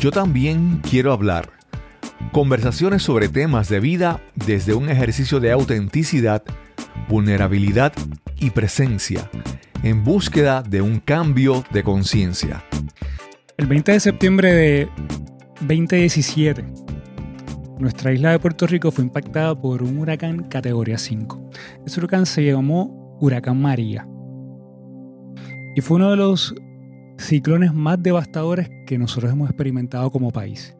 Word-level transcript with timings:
Yo 0.00 0.10
también 0.10 0.80
quiero 0.88 1.12
hablar. 1.12 1.50
Conversaciones 2.32 3.02
sobre 3.02 3.28
temas 3.28 3.68
de 3.68 3.80
vida 3.80 4.20
desde 4.34 4.74
un 4.74 4.88
ejercicio 4.88 5.40
de 5.40 5.52
autenticidad, 5.52 6.42
vulnerabilidad 7.08 7.92
y 8.38 8.50
presencia, 8.50 9.30
en 9.82 10.04
búsqueda 10.04 10.62
de 10.62 10.82
un 10.82 11.00
cambio 11.00 11.64
de 11.72 11.82
conciencia. 11.82 12.64
El 13.56 13.66
20 13.66 13.92
de 13.92 14.00
septiembre 14.00 14.52
de 14.52 14.88
2017, 15.60 16.64
nuestra 17.78 18.12
isla 18.12 18.32
de 18.32 18.38
Puerto 18.38 18.66
Rico 18.66 18.90
fue 18.90 19.04
impactada 19.04 19.58
por 19.58 19.82
un 19.82 19.98
huracán 19.98 20.44
categoría 20.44 20.98
5. 20.98 21.50
Ese 21.86 22.00
huracán 22.00 22.26
se 22.26 22.44
llamó 22.44 23.16
Huracán 23.20 23.60
María. 23.60 24.06
Y 25.76 25.80
fue 25.80 25.96
uno 25.96 26.10
de 26.10 26.16
los 26.16 26.54
ciclones 27.18 27.72
más 27.74 28.02
devastadores 28.02 28.70
que 28.86 28.98
nosotros 28.98 29.32
hemos 29.32 29.48
experimentado 29.48 30.10
como 30.10 30.30
país. 30.30 30.76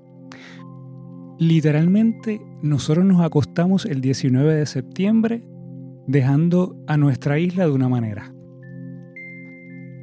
Literalmente, 1.39 2.41
nosotros 2.63 3.05
nos 3.05 3.21
acostamos 3.21 3.87
el 3.87 4.01
19 4.01 4.55
de 4.55 4.67
septiembre 4.67 5.43
dejando 6.07 6.77
a 6.87 6.97
nuestra 6.97 7.39
isla 7.39 7.67
de 7.67 7.73
una 7.73 7.89
manera. 7.89 8.33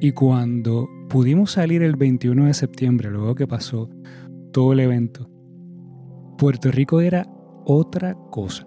Y 0.00 0.12
cuando 0.12 0.88
pudimos 1.08 1.52
salir 1.52 1.82
el 1.82 1.96
21 1.96 2.46
de 2.46 2.54
septiembre, 2.54 3.10
luego 3.10 3.34
que 3.34 3.46
pasó 3.46 3.88
todo 4.52 4.72
el 4.72 4.80
evento, 4.80 5.30
Puerto 6.36 6.70
Rico 6.70 7.00
era 7.00 7.26
otra 7.64 8.16
cosa. 8.30 8.66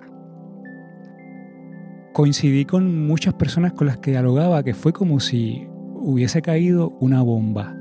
Coincidí 2.13 2.63
con 2.63 3.05
muchas 3.05 3.34
personas 3.34 3.73
con 3.73 3.87
las 3.87 3.97
que 3.97 4.11
dialogaba 4.11 4.63
que 4.63 4.73
fue 4.73 4.93
como 4.93 5.20
si 5.20 5.67
hubiese 6.05 6.41
caído 6.43 6.91
una 6.99 7.23
bomba. 7.23 7.75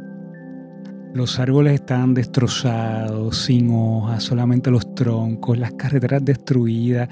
Los 1.13 1.39
árboles 1.39 1.75
estaban 1.75 2.15
destrozados, 2.15 3.37
sin 3.37 3.71
hojas, 3.71 4.25
solamente 4.25 4.71
los 4.71 4.95
troncos, 4.95 5.59
las 5.59 5.75
carreteras 5.75 6.25
destruidas. 6.25 7.09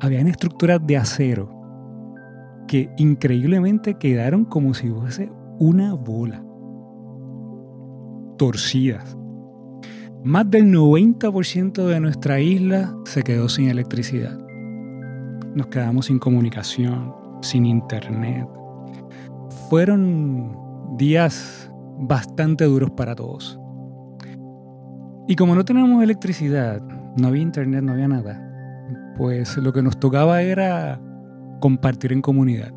Habían 0.00 0.26
estructuras 0.26 0.84
de 0.84 0.96
acero 0.96 1.48
que 2.66 2.90
increíblemente 2.98 3.94
quedaron 3.94 4.44
como 4.44 4.74
si 4.74 4.90
fuese 4.90 5.30
una 5.58 5.94
bola. 5.94 6.44
Torcidas. 8.36 9.16
Más 10.24 10.50
del 10.50 10.66
90% 10.66 11.86
de 11.86 12.00
nuestra 12.00 12.40
isla 12.40 12.96
se 13.04 13.22
quedó 13.22 13.48
sin 13.48 13.68
electricidad. 13.68 14.38
Nos 15.54 15.68
quedamos 15.68 16.06
sin 16.06 16.18
comunicación, 16.18 17.14
sin 17.42 17.64
internet, 17.64 18.48
fueron 19.72 20.54
días 20.98 21.72
bastante 21.98 22.66
duros 22.66 22.90
para 22.90 23.14
todos. 23.14 23.58
Y 25.26 25.34
como 25.34 25.54
no 25.54 25.64
teníamos 25.64 26.02
electricidad, 26.02 26.82
no 27.16 27.28
había 27.28 27.40
internet, 27.40 27.82
no 27.82 27.92
había 27.92 28.06
nada, 28.06 28.38
pues 29.16 29.56
lo 29.56 29.72
que 29.72 29.80
nos 29.80 29.98
tocaba 29.98 30.42
era 30.42 31.00
compartir 31.62 32.12
en 32.12 32.20
comunidad. 32.20 32.70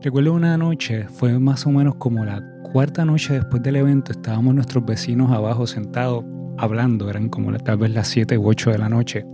Recuerdo 0.00 0.32
una 0.32 0.56
noche, 0.56 1.08
fue 1.08 1.38
más 1.38 1.66
o 1.66 1.70
menos 1.72 1.96
como 1.96 2.24
la 2.24 2.42
cuarta 2.62 3.04
noche 3.04 3.34
después 3.34 3.62
del 3.62 3.76
evento, 3.76 4.12
estábamos 4.12 4.54
nuestros 4.54 4.82
vecinos 4.86 5.30
abajo 5.30 5.66
sentados 5.66 6.24
hablando, 6.56 7.10
eran 7.10 7.28
como 7.28 7.52
tal 7.58 7.76
vez 7.76 7.92
las 7.92 8.08
7 8.08 8.38
u 8.38 8.48
8 8.48 8.70
de 8.70 8.78
la 8.78 8.88
noche, 8.88 9.26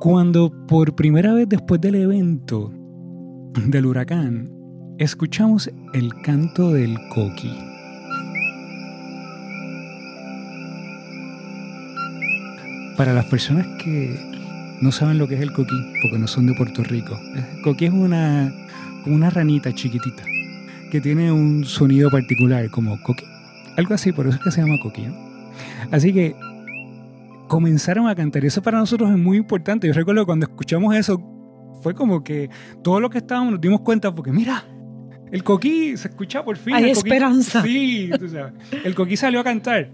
cuando 0.00 0.50
por 0.66 0.96
primera 0.96 1.32
vez 1.32 1.48
después 1.48 1.80
del 1.80 1.94
evento 1.94 2.72
del 3.68 3.86
huracán, 3.86 4.61
escuchamos 4.98 5.70
el 5.92 6.12
canto 6.22 6.72
del 6.72 6.96
coqui. 7.08 7.52
Para 12.96 13.12
las 13.14 13.24
personas 13.26 13.66
que 13.82 14.16
no 14.80 14.92
saben 14.92 15.18
lo 15.18 15.26
que 15.26 15.36
es 15.36 15.40
el 15.40 15.52
coquí, 15.52 15.74
porque 16.02 16.18
no 16.18 16.26
son 16.26 16.46
de 16.46 16.54
Puerto 16.54 16.82
Rico, 16.82 17.18
el 17.34 17.62
coquí 17.62 17.86
es 17.86 17.92
una, 17.92 18.52
una 19.06 19.30
ranita 19.30 19.74
chiquitita 19.74 20.24
que 20.90 21.00
tiene 21.00 21.32
un 21.32 21.64
sonido 21.64 22.10
particular 22.10 22.70
como 22.70 23.02
coqui. 23.02 23.24
Algo 23.76 23.94
así, 23.94 24.12
por 24.12 24.26
eso 24.26 24.36
es 24.36 24.42
que 24.44 24.50
se 24.50 24.60
llama 24.60 24.78
coquí. 24.82 25.06
Así 25.90 26.12
que 26.12 26.36
comenzaron 27.48 28.08
a 28.08 28.14
cantar. 28.14 28.44
Eso 28.44 28.62
para 28.62 28.78
nosotros 28.78 29.10
es 29.10 29.16
muy 29.16 29.38
importante. 29.38 29.86
Yo 29.86 29.94
recuerdo 29.94 30.26
cuando 30.26 30.44
escuchamos 30.44 30.94
eso, 30.94 31.20
fue 31.82 31.94
como 31.94 32.22
que 32.22 32.50
todo 32.82 33.00
lo 33.00 33.10
que 33.10 33.18
estábamos 33.18 33.52
nos 33.52 33.60
dimos 33.60 33.80
cuenta 33.80 34.14
porque 34.14 34.32
mira, 34.32 34.64
el 35.32 35.42
coquí 35.42 35.96
se 35.96 36.08
escucha 36.08 36.44
por 36.44 36.56
fin. 36.58 36.74
Hay 36.74 36.90
esperanza. 36.90 37.62
sí, 37.62 38.10
tú 38.18 38.28
sabes. 38.28 38.52
El 38.84 38.94
coquí 38.94 39.16
salió 39.16 39.40
a 39.40 39.44
cantar. 39.44 39.90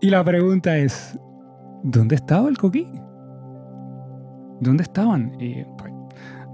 Y 0.00 0.10
la 0.10 0.24
pregunta 0.24 0.76
es, 0.76 1.16
¿dónde 1.84 2.16
estaba 2.16 2.48
el 2.48 2.58
coquí? 2.58 2.88
¿Dónde 4.60 4.82
estaban? 4.82 5.32
Pues, 5.78 5.92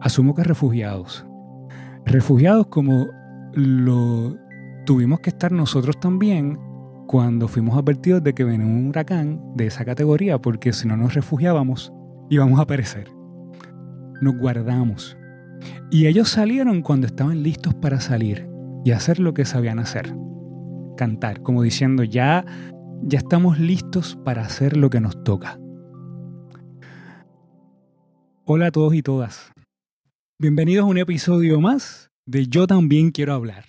asumo 0.03 0.35
que 0.35 0.45
refugiados. 0.45 1.27
Refugiados 2.05 2.67
como 2.67 3.07
lo 3.55 4.37
tuvimos 4.85 5.21
que 5.21 5.31
estar 5.31 5.51
nosotros 5.51 5.99
también 5.99 6.59
cuando 7.07 7.49
fuimos 7.49 7.79
advertidos 7.79 8.23
de 8.23 8.35
que 8.35 8.45
venía 8.45 8.67
un 8.67 8.89
huracán 8.89 9.41
de 9.57 9.67
esa 9.67 9.87
categoría, 9.87 10.39
porque 10.39 10.75
si 10.75 10.87
no 10.87 10.99
nos 10.99 11.15
refugiábamos 11.15 11.91
íbamos 12.29 12.61
a 12.61 12.67
perecer. 12.67 13.11
Nos 14.21 14.37
guardamos 14.37 15.18
y 15.91 16.07
ellos 16.07 16.29
salieron 16.29 16.83
cuando 16.83 17.07
estaban 17.07 17.43
listos 17.43 17.75
para 17.75 18.01
salir 18.01 18.49
y 18.85 18.93
hacer 18.93 19.19
lo 19.19 19.35
que 19.35 19.45
sabían 19.45 19.79
hacer. 19.79 20.15
Cantar, 20.97 21.43
como 21.43 21.63
diciendo, 21.63 22.05
ya, 22.05 22.45
ya 23.03 23.19
estamos 23.19 23.59
listos 23.59 24.19
para 24.25 24.43
hacer 24.43 24.77
lo 24.77 24.91
que 24.91 25.01
nos 25.01 25.23
toca. 25.25 25.59
Hola 28.45 28.67
a 28.67 28.71
todos 28.71 28.95
y 28.95 29.03
todas. 29.03 29.53
Bienvenidos 30.41 30.85
a 30.85 30.89
un 30.89 30.99
episodio 30.99 31.61
más 31.61 32.11
de 32.27 32.47
Yo 32.47 32.67
también 32.67 33.11
quiero 33.11 33.35
hablar. 33.35 33.67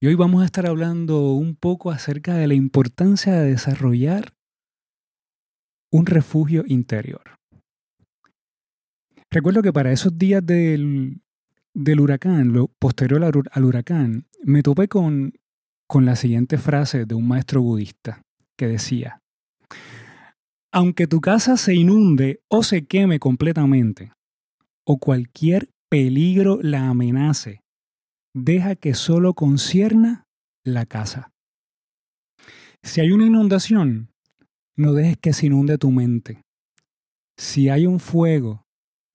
Y 0.00 0.06
hoy 0.08 0.14
vamos 0.14 0.42
a 0.42 0.44
estar 0.44 0.66
hablando 0.66 1.32
un 1.32 1.56
poco 1.56 1.90
acerca 1.90 2.34
de 2.34 2.46
la 2.46 2.54
importancia 2.54 3.32
de 3.34 3.50
desarrollar 3.50 4.34
un 5.90 6.06
refugio 6.06 6.64
interior. 6.66 7.22
Recuerdo 9.34 9.62
que 9.62 9.72
para 9.72 9.90
esos 9.90 10.16
días 10.16 10.46
del, 10.46 11.20
del 11.74 11.98
huracán, 11.98 12.52
lo 12.52 12.68
posterior 12.68 13.24
al, 13.24 13.64
huracán, 13.64 14.28
me 14.44 14.62
topé 14.62 14.86
con, 14.86 15.32
con 15.88 16.04
la 16.04 16.14
siguiente 16.14 16.56
frase 16.56 17.04
de 17.04 17.16
un 17.16 17.26
maestro 17.26 17.60
budista 17.60 18.22
que 18.56 18.68
decía, 18.68 19.20
aunque 20.72 21.08
tu 21.08 21.20
casa 21.20 21.56
se 21.56 21.74
inunde 21.74 22.42
o 22.46 22.62
se 22.62 22.86
queme 22.86 23.18
completamente, 23.18 24.12
o 24.86 24.98
cualquier 24.98 25.68
peligro 25.88 26.60
la 26.62 26.88
amenace, 26.88 27.64
deja 28.34 28.76
que 28.76 28.94
solo 28.94 29.34
concierna 29.34 30.28
la 30.62 30.86
casa. 30.86 31.32
Si 32.84 33.00
hay 33.00 33.10
una 33.10 33.26
inundación, 33.26 34.12
no 34.76 34.92
dejes 34.92 35.16
que 35.18 35.32
se 35.32 35.46
inunde 35.46 35.76
tu 35.76 35.90
mente. 35.90 36.44
Si 37.36 37.68
hay 37.68 37.88
un 37.88 37.98
fuego, 37.98 38.63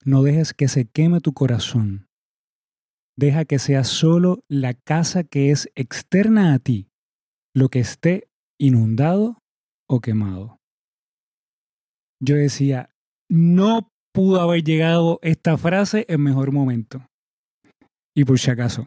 no 0.04 0.22
dejes 0.22 0.54
que 0.54 0.68
se 0.68 0.86
queme 0.86 1.20
tu 1.20 1.32
corazón. 1.32 2.06
Deja 3.16 3.44
que 3.44 3.58
sea 3.58 3.84
solo 3.84 4.40
la 4.48 4.74
casa 4.74 5.24
que 5.24 5.50
es 5.50 5.70
externa 5.74 6.54
a 6.54 6.58
ti, 6.58 6.88
lo 7.54 7.68
que 7.68 7.80
esté 7.80 8.28
inundado 8.58 9.38
o 9.88 10.00
quemado. 10.00 10.58
Yo 12.22 12.36
decía, 12.36 12.90
no 13.28 13.88
pudo 14.12 14.40
haber 14.40 14.62
llegado 14.62 15.18
esta 15.22 15.56
frase 15.56 16.06
en 16.08 16.22
mejor 16.22 16.52
momento. 16.52 17.06
Y 18.14 18.24
por 18.24 18.38
si 18.38 18.50
acaso, 18.50 18.86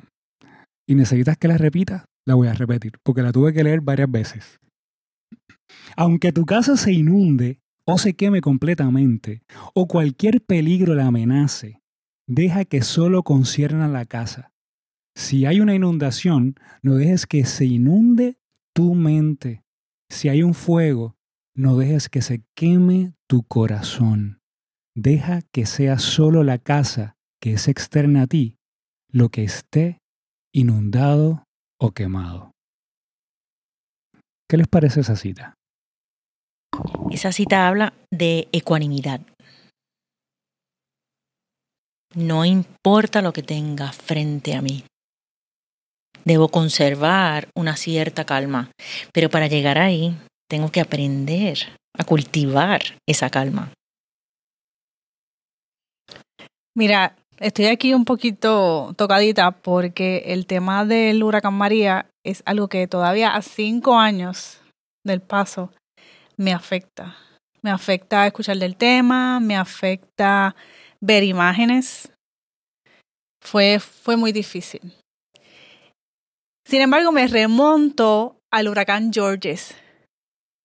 y 0.87 0.95
necesitas 0.95 1.37
que 1.37 1.47
la 1.47 1.57
repita, 1.57 2.05
la 2.25 2.35
voy 2.35 2.47
a 2.47 2.53
repetir, 2.53 2.93
porque 3.03 3.21
la 3.21 3.31
tuve 3.31 3.53
que 3.53 3.63
leer 3.63 3.81
varias 3.81 4.11
veces. 4.11 4.59
Aunque 5.95 6.31
tu 6.31 6.45
casa 6.45 6.77
se 6.77 6.91
inunde 6.91 7.59
o 7.85 7.97
se 7.97 8.13
queme 8.13 8.41
completamente, 8.41 9.43
o 9.73 9.87
cualquier 9.87 10.41
peligro 10.41 10.95
la 10.95 11.07
amenace, 11.07 11.81
deja 12.27 12.65
que 12.65 12.81
solo 12.81 13.23
concierna 13.23 13.87
la 13.87 14.05
casa. 14.05 14.51
Si 15.15 15.45
hay 15.45 15.59
una 15.59 15.75
inundación, 15.75 16.55
no 16.81 16.95
dejes 16.95 17.27
que 17.27 17.45
se 17.45 17.65
inunde 17.65 18.37
tu 18.73 18.95
mente. 18.95 19.63
Si 20.09 20.29
hay 20.29 20.43
un 20.43 20.53
fuego, 20.53 21.15
no 21.55 21.77
dejes 21.77 22.09
que 22.09 22.21
se 22.21 22.43
queme 22.55 23.13
tu 23.27 23.43
corazón. 23.43 24.41
Deja 24.95 25.41
que 25.51 25.65
sea 25.65 25.99
solo 25.99 26.43
la 26.43 26.57
casa 26.57 27.15
que 27.39 27.53
es 27.53 27.67
externa 27.67 28.23
a 28.23 28.27
ti 28.27 28.57
lo 29.09 29.29
que 29.29 29.43
esté 29.43 29.99
inundado 30.53 31.45
o 31.79 31.91
quemado. 31.91 32.51
¿Qué 34.49 34.57
les 34.57 34.67
parece 34.67 35.01
esa 35.01 35.15
cita? 35.15 35.55
Esa 37.11 37.31
cita 37.31 37.67
habla 37.67 37.93
de 38.11 38.47
ecuanimidad. 38.51 39.21
No 42.15 42.45
importa 42.45 43.21
lo 43.21 43.33
que 43.33 43.43
tenga 43.43 43.91
frente 43.91 44.55
a 44.55 44.61
mí. 44.61 44.83
Debo 46.25 46.49
conservar 46.49 47.49
una 47.55 47.75
cierta 47.75 48.25
calma, 48.25 48.71
pero 49.13 49.29
para 49.29 49.47
llegar 49.47 49.77
ahí 49.77 50.15
tengo 50.47 50.71
que 50.71 50.81
aprender 50.81 51.57
a 51.97 52.03
cultivar 52.03 52.81
esa 53.07 53.29
calma. 53.29 53.71
Mira, 56.75 57.15
estoy 57.39 57.65
aquí 57.65 57.93
un 57.93 58.05
poquito 58.05 58.93
tocadita 58.95 59.51
porque 59.51 60.23
el 60.27 60.45
tema 60.45 60.85
del 60.85 61.23
huracán 61.23 61.53
María 61.53 62.07
es 62.23 62.41
algo 62.45 62.67
que 62.67 62.87
todavía 62.87 63.35
a 63.35 63.41
cinco 63.41 63.97
años 63.97 64.61
del 65.03 65.21
paso 65.21 65.71
me 66.37 66.53
afecta. 66.53 67.15
Me 67.61 67.71
afecta 67.71 68.27
escuchar 68.27 68.57
del 68.57 68.75
tema, 68.75 69.39
me 69.39 69.55
afecta 69.55 70.55
ver 70.99 71.23
imágenes. 71.23 72.11
Fue, 73.41 73.79
fue 73.79 74.17
muy 74.17 74.31
difícil. 74.31 74.81
Sin 76.65 76.81
embargo, 76.81 77.11
me 77.11 77.27
remonto 77.27 78.37
al 78.51 78.67
huracán 78.67 79.11
Georges, 79.13 79.75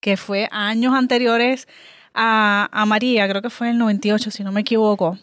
que 0.00 0.16
fue 0.16 0.48
años 0.50 0.94
anteriores 0.94 1.66
a, 2.14 2.68
a 2.72 2.86
María, 2.86 3.28
creo 3.28 3.42
que 3.42 3.50
fue 3.50 3.68
en 3.68 3.74
el 3.74 3.78
98, 3.78 4.30
si 4.30 4.44
no 4.44 4.52
me 4.52 4.60
equivoco. 4.60 5.18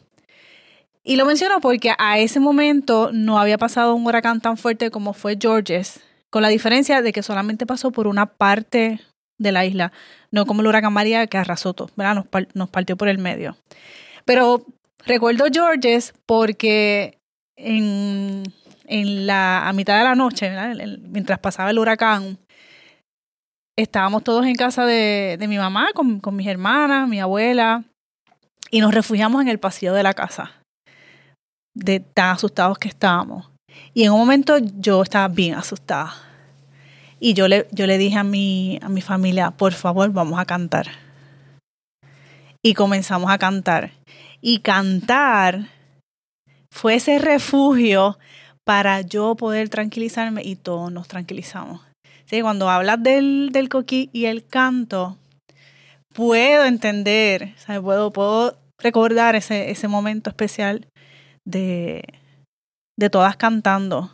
Y 1.03 1.17
lo 1.17 1.25
menciono 1.25 1.59
porque 1.61 1.93
a 1.97 2.17
ese 2.19 2.39
momento 2.39 3.11
no 3.13 3.37
había 3.37 3.57
pasado 3.57 3.93
un 3.95 4.05
huracán 4.07 4.41
tan 4.41 4.57
fuerte 4.57 4.89
como 4.91 5.13
fue 5.13 5.37
Georges, 5.39 6.01
con 6.31 6.41
la 6.41 6.49
diferencia 6.49 7.01
de 7.01 7.13
que 7.13 7.21
solamente 7.21 7.65
pasó 7.65 7.91
por 7.91 8.07
una 8.07 8.25
parte 8.25 8.99
de 9.37 9.51
la 9.51 9.65
isla, 9.65 9.91
no 10.31 10.45
como 10.45 10.61
el 10.61 10.67
huracán 10.67 10.93
María 10.93 11.27
que 11.27 11.37
arrasó 11.37 11.73
todo, 11.73 11.89
¿verdad? 11.95 12.25
Nos, 12.53 12.69
partió 12.69 12.97
por 12.97 13.07
el 13.07 13.17
medio. 13.17 13.57
Pero 14.23 14.65
recuerdo 15.05 15.45
Georges 15.51 16.13
porque 16.25 17.19
en, 17.57 18.43
en 18.85 19.27
la, 19.27 19.67
a 19.67 19.73
mitad 19.73 19.97
de 19.97 20.03
la 20.03 20.15
noche, 20.15 20.51
mientras 21.09 21.39
pasaba 21.39 21.69
el 21.69 21.79
huracán, 21.79 22.37
estábamos 23.77 24.23
todos 24.23 24.45
en 24.45 24.55
casa 24.55 24.85
de, 24.85 25.37
de 25.39 25.47
mi 25.47 25.57
mamá, 25.57 25.89
con, 25.93 26.19
con 26.19 26.35
mis 26.35 26.47
hermanas, 26.47 27.09
mi 27.09 27.19
abuela, 27.19 27.83
y 28.71 28.79
nos 28.79 28.93
refugiamos 28.93 29.41
en 29.41 29.49
el 29.49 29.59
pasillo 29.59 29.93
de 29.93 30.03
la 30.03 30.13
casa 30.13 30.51
de 31.75 31.99
tan 31.99 32.31
asustados 32.31 32.77
que 32.77 32.87
estábamos. 32.87 33.51
Y 33.93 34.03
en 34.03 34.11
un 34.11 34.19
momento 34.19 34.57
yo 34.57 35.03
estaba 35.03 35.27
bien 35.27 35.55
asustada. 35.55 36.13
Y 37.19 37.33
yo 37.33 37.47
le, 37.47 37.67
yo 37.71 37.87
le 37.87 37.97
dije 37.97 38.17
a 38.17 38.23
mi, 38.23 38.79
a 38.81 38.89
mi 38.89 39.01
familia, 39.01 39.51
por 39.51 39.73
favor, 39.73 40.11
vamos 40.11 40.39
a 40.39 40.45
cantar. 40.45 40.87
Y 42.63 42.73
comenzamos 42.73 43.31
a 43.31 43.37
cantar. 43.37 43.91
Y 44.41 44.59
cantar 44.59 45.69
fue 46.71 46.95
ese 46.95 47.19
refugio 47.19 48.17
para 48.65 49.01
yo 49.01 49.35
poder 49.35 49.69
tranquilizarme 49.69 50.43
y 50.43 50.55
todos 50.55 50.91
nos 50.91 51.07
tranquilizamos. 51.07 51.81
¿Sí? 52.25 52.41
Cuando 52.41 52.69
hablas 52.69 53.01
del, 53.01 53.51
del 53.51 53.69
coquí 53.69 54.09
y 54.11 54.25
el 54.25 54.45
canto, 54.45 55.17
puedo 56.13 56.65
entender, 56.65 57.53
Puedo, 57.65 58.11
puedo 58.11 58.57
recordar 58.79 59.35
ese, 59.35 59.69
ese 59.69 59.87
momento 59.87 60.29
especial 60.29 60.87
de, 61.45 62.03
de 62.97 63.09
todas 63.09 63.37
cantando. 63.37 64.11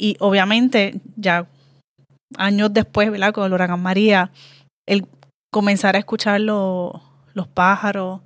Y 0.00 0.16
obviamente, 0.18 0.98
ya 1.16 1.46
años 2.38 2.72
después, 2.72 3.10
¿verdad? 3.10 3.34
Con 3.34 3.44
el 3.44 3.52
huracán 3.52 3.82
María, 3.82 4.30
el 4.88 5.06
comenzar 5.52 5.94
a 5.94 5.98
escuchar 5.98 6.40
los 6.40 7.48
pájaros, 7.52 8.22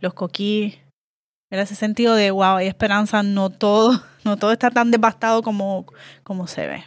los 0.00 0.14
coquí, 0.14 0.80
era 1.48 1.62
ese 1.62 1.76
sentido 1.76 2.16
de, 2.16 2.32
wow, 2.32 2.56
hay 2.56 2.66
esperanza, 2.66 3.22
no 3.22 3.50
todo, 3.50 4.02
no 4.24 4.36
todo 4.36 4.50
está 4.50 4.72
tan 4.72 4.90
devastado 4.90 5.44
como, 5.44 5.86
como 6.24 6.48
se 6.48 6.66
ve. 6.66 6.84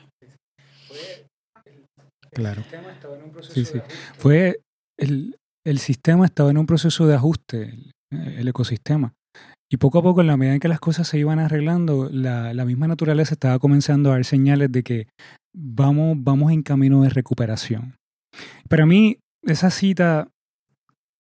Claro. 2.32 2.62
Sí, 3.54 3.64
sí. 3.64 3.82
Fue 4.18 4.60
el, 4.98 5.38
el 5.66 5.80
sistema 5.80 6.26
estaba 6.26 6.52
en 6.52 6.58
un 6.58 6.66
proceso 6.66 7.08
de 7.08 7.16
ajuste, 7.16 7.74
el 8.12 8.48
ecosistema. 8.50 9.14
Y 9.70 9.78
poco 9.78 10.00
a 10.00 10.04
poco, 10.04 10.22
en 10.22 10.28
la 10.28 10.38
medida 10.38 10.54
en 10.54 10.60
que 10.60 10.68
las 10.68 10.80
cosas 10.80 11.08
se 11.08 11.18
iban 11.18 11.40
arreglando, 11.40 12.10
la, 12.12 12.54
misma 12.66 12.88
naturaleza 12.88 13.34
estaba 13.34 13.58
comenzando 13.60 14.10
a 14.10 14.14
dar 14.14 14.26
señales 14.26 14.72
de 14.72 14.84
que 14.84 15.08
vamos, 15.54 16.18
vamos 16.20 16.52
en 16.52 16.62
camino 16.62 17.02
de 17.02 17.10
recuperación. 17.10 17.96
Para 18.70 18.86
mí, 18.86 19.18
esa 19.44 19.72
cita 19.72 20.30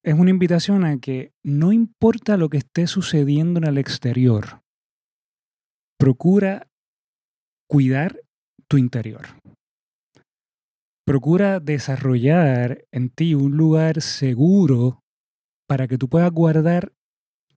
es 0.04 0.14
una 0.14 0.30
invitación 0.30 0.86
a 0.86 1.00
que 1.00 1.32
no 1.44 1.72
importa 1.72 2.38
lo 2.38 2.50
que 2.50 2.58
esté 2.58 2.86
sucediendo 2.86 3.60
en 3.60 3.66
el 3.66 3.80
exterior, 3.80 4.62
procura 5.98 6.68
cuidar 7.68 8.20
tu 8.68 8.78
interior. 8.78 9.26
Procura 11.06 11.60
desarrollar 11.60 12.84
en 12.92 13.10
ti 13.10 13.34
un 13.34 13.58
lugar 13.58 14.02
seguro 14.02 15.00
para 15.68 15.88
que 15.88 15.98
tú 15.98 16.10
puedas 16.10 16.32
guardar 16.32 16.92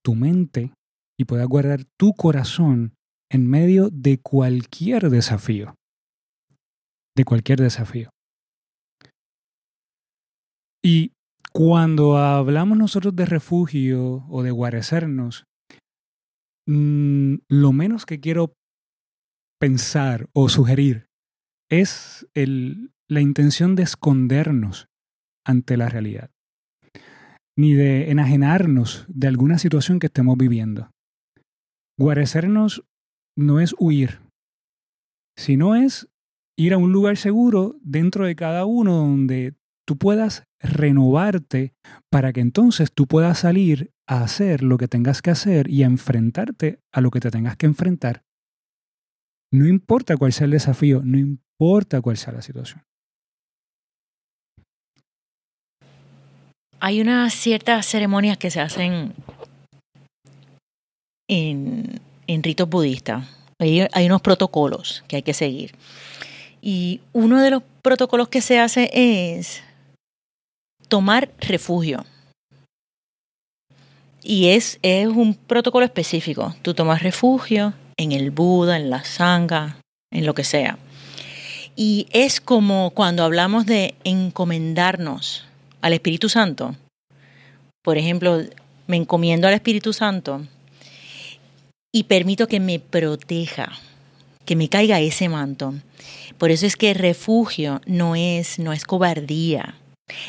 tu 0.03 0.15
mente 0.15 0.73
y 1.19 1.25
puedas 1.25 1.49
guardar 1.49 1.85
tu 1.99 2.15
corazón 2.15 2.95
en 3.31 3.47
medio 3.47 3.91
de 3.91 4.21
cualquier 4.21 5.11
desafío. 5.11 5.75
De 7.17 7.25
cualquier 7.25 7.61
desafío. 7.61 8.11
Y 10.83 11.13
cuando 11.53 12.17
hablamos 12.17 12.79
nosotros 12.79 13.17
de 13.17 13.27
refugio 13.27 14.25
o 14.29 14.43
de 14.43 14.53
guarecernos, 14.53 15.45
mm, 16.67 17.35
lo 17.49 17.73
menos 17.73 18.07
que 18.07 18.21
quiero 18.21 18.55
pensar 19.61 20.29
o 20.33 20.49
sugerir 20.49 21.07
es 21.69 22.29
la 23.09 23.21
intención 23.21 23.75
de 23.75 23.83
escondernos 23.83 24.87
ante 25.45 25.77
la 25.77 25.89
realidad, 25.89 26.31
ni 27.57 27.75
de 27.75 28.11
enajenarnos 28.11 29.05
de 29.09 29.27
alguna 29.27 29.59
situación 29.59 29.99
que 29.99 30.07
estemos 30.07 30.37
viviendo. 30.39 30.91
Guarecernos 31.99 32.85
no 33.37 33.59
es 33.59 33.75
huir, 33.77 34.21
sino 35.37 35.75
es 35.75 36.09
ir 36.57 36.73
a 36.73 36.79
un 36.79 36.93
lugar 36.93 37.17
seguro 37.17 37.77
dentro 37.83 38.25
de 38.25 38.37
cada 38.37 38.67
uno 38.67 38.95
donde 38.95 39.57
tú 39.85 39.99
puedas 39.99 40.45
renovarte 40.61 41.75
para 42.09 42.33
que 42.33 42.41
entonces 42.41 42.93
tú 42.93 43.09
puedas 43.09 43.41
salir 43.41 43.93
a 44.07 44.23
hacer 44.23 44.63
lo 44.63 44.79
que 44.79 44.87
tengas 44.87 45.23
que 45.23 45.31
hacer 45.31 45.69
y 45.69 45.83
a 45.83 45.87
enfrentarte 45.87 46.81
a 46.93 47.01
lo 47.01 47.11
que 47.11 47.19
te 47.19 47.33
tengas 47.33 47.57
que 47.57 47.67
enfrentar. 47.67 48.23
No 49.53 49.67
importa 49.67 50.17
cuál 50.17 50.33
sea 50.33 50.45
el 50.45 50.53
desafío, 50.53 51.03
no 51.05 51.19
importa 51.19 52.01
cuál 52.01 52.17
sea 52.17 52.33
la 52.33 52.43
situación. 52.43 52.85
Hay 56.79 57.01
unas 57.01 57.35
ciertas 57.35 57.87
ceremonias 57.87 58.39
que 58.39 58.53
se 58.53 58.61
hacen 58.61 59.15
en, 61.29 62.01
ritos 62.27 62.69
budistas. 62.69 63.25
Hay, 63.59 64.07
unos 64.07 64.23
protocolos 64.23 65.05
que 65.09 65.17
hay 65.17 65.23
que 65.23 65.35
seguir. 65.35 65.75
Y 66.61 67.01
uno 67.13 67.41
de 67.41 67.51
los 67.51 67.63
protocolos 67.83 68.29
que 68.29 68.41
se 68.41 68.59
hace 68.59 68.91
es 68.93 69.63
tomar 70.89 71.31
refugio. 71.41 72.05
Y 74.23 74.49
es, 74.49 74.79
es 74.83 75.09
un 75.09 75.35
protocolo 75.35 75.85
específico. 75.85 76.55
Tú 76.63 76.75
tomas 76.75 77.03
refugio 77.03 77.75
en 77.97 78.13
el 78.13 78.31
Buda, 78.31 78.77
en 78.77 78.91
la 78.91 79.05
Sangha, 79.05 79.79
en 80.13 80.27
lo 80.27 80.35
que 80.35 80.45
sea. 80.45 80.79
Y 81.77 82.09
es 82.11 82.41
como 82.41 82.91
cuando 82.91 83.23
hablamos 83.23 83.65
de 83.67 83.95
encomendarnos 84.05 85.47
al 85.81 85.93
Espíritu 85.93 86.29
Santo. 86.29 86.75
Por 87.83 87.99
ejemplo, 87.99 88.43
me 88.87 88.97
encomiendo 88.97 89.47
al 89.47 89.55
Espíritu 89.55 89.93
Santo 89.93 90.43
y 91.99 92.05
permito 92.05 92.47
que 92.47 92.61
me 92.61 92.79
proteja, 92.79 93.73
que 94.45 94.55
me 94.55 94.69
caiga 94.69 95.01
ese 95.01 95.29
manto. 95.29 95.75
Por 96.39 96.53
eso 96.53 96.65
es 96.65 96.77
que 96.77 96.95
refugio 96.95 97.81
no 97.87 98.15
es, 98.15 98.61
no 98.61 98.73
es 98.73 98.85
cobardía, 98.85 99.75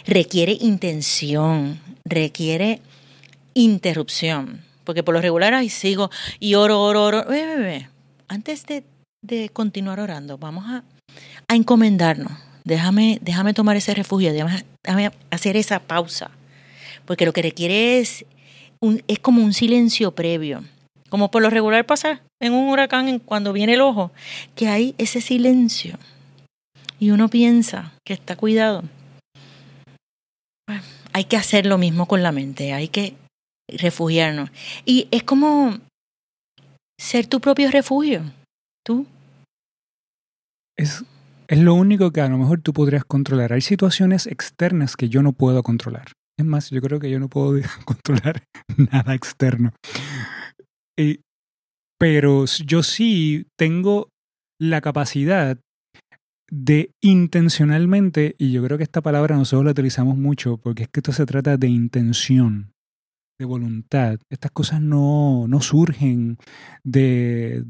requiere 0.07 0.57
intención, 0.59 1.79
requiere 2.05 2.81
interrupción. 3.53 4.63
Porque 4.83 5.03
por 5.03 5.13
lo 5.13 5.21
regular 5.21 5.53
ahí 5.53 5.69
sigo 5.69 6.09
y 6.39 6.55
oro, 6.55 6.81
oro, 6.81 7.05
oro. 7.05 7.23
Antes 8.27 8.65
de, 8.65 8.83
de, 9.21 9.49
continuar 9.49 9.99
orando, 9.99 10.39
vamos 10.39 10.65
a, 10.65 10.83
a 11.47 11.55
encomendarnos. 11.55 12.31
Déjame, 12.63 13.19
déjame 13.21 13.53
tomar 13.53 13.77
ese 13.77 13.93
refugio, 13.93 14.33
déjame, 14.33 14.65
déjame 14.83 15.11
hacer 15.29 15.55
esa 15.55 15.79
pausa. 15.79 16.31
Porque 17.05 17.27
lo 17.27 17.33
que 17.33 17.43
requiere 17.43 17.99
es, 17.99 18.25
un, 18.79 19.03
es 19.07 19.19
como 19.19 19.43
un 19.43 19.53
silencio 19.53 20.15
previo 20.15 20.63
como 21.09 21.31
por 21.31 21.41
lo 21.41 21.49
regular 21.49 21.85
pasa 21.85 22.21
en 22.39 22.53
un 22.53 22.69
huracán 22.69 23.19
cuando 23.19 23.53
viene 23.53 23.73
el 23.73 23.81
ojo, 23.81 24.11
que 24.55 24.67
hay 24.67 24.95
ese 24.97 25.21
silencio 25.21 25.97
y 26.99 27.11
uno 27.11 27.29
piensa 27.29 27.93
que 28.05 28.13
está 28.13 28.35
cuidado. 28.35 28.83
hay 31.11 31.23
que 31.23 31.37
hacer 31.37 31.65
lo 31.65 31.77
mismo 31.77 32.05
con 32.05 32.21
la 32.21 32.31
mente, 32.31 32.73
hay 32.73 32.87
que 32.87 33.15
refugiarnos. 33.67 34.51
Y 34.85 35.07
es 35.11 35.23
como 35.23 35.79
ser 36.99 37.27
tu 37.27 37.39
propio 37.39 37.71
refugio, 37.71 38.23
tú. 38.85 39.05
Es, 40.77 41.03
Es 41.47 41.57
lo 41.57 41.73
único 41.73 42.11
que 42.11 42.21
a 42.21 42.29
lo 42.29 42.37
mejor 42.37 42.61
tú 42.61 42.73
podrías 42.73 43.03
controlar. 43.03 43.53
Hay 43.53 43.61
situaciones 43.61 44.27
externas 44.27 44.95
que 44.95 45.09
yo 45.09 45.23
no 45.23 45.33
puedo 45.33 45.63
controlar. 45.63 46.11
Es 46.37 46.45
más, 46.45 46.69
yo 46.69 46.79
creo 46.79 46.99
que 46.99 47.09
yo 47.09 47.19
no 47.19 47.27
puedo 47.27 47.59
controlar 47.85 48.43
nada 48.77 49.15
externo. 49.15 49.73
Pero 51.99 52.45
yo 52.45 52.83
sí 52.83 53.47
tengo 53.57 54.09
la 54.59 54.81
capacidad 54.81 55.59
de 56.51 56.91
intencionalmente, 57.01 58.35
y 58.39 58.51
yo 58.51 58.63
creo 58.63 58.77
que 58.77 58.83
esta 58.83 59.01
palabra 59.01 59.35
nosotros 59.35 59.65
la 59.65 59.71
utilizamos 59.71 60.17
mucho 60.17 60.57
porque 60.57 60.83
es 60.83 60.89
que 60.89 60.99
esto 60.99 61.11
se 61.11 61.25
trata 61.25 61.57
de 61.57 61.67
intención, 61.67 62.73
de 63.39 63.45
voluntad. 63.45 64.19
Estas 64.31 64.51
cosas 64.51 64.81
no, 64.81 65.47
no 65.47 65.61
surgen 65.61 66.37
de 66.83 67.63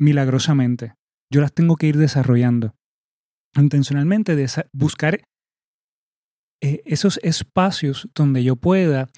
milagrosamente. 0.00 0.94
Yo 1.32 1.40
las 1.40 1.52
tengo 1.52 1.76
que 1.76 1.86
ir 1.86 1.96
desarrollando. 1.96 2.74
Intencionalmente 3.56 4.34
de 4.34 4.48
buscar 4.72 5.20
eh, 6.60 6.82
esos 6.84 7.20
espacios 7.22 8.08
donde 8.14 8.42
yo 8.42 8.56
pueda 8.56 9.08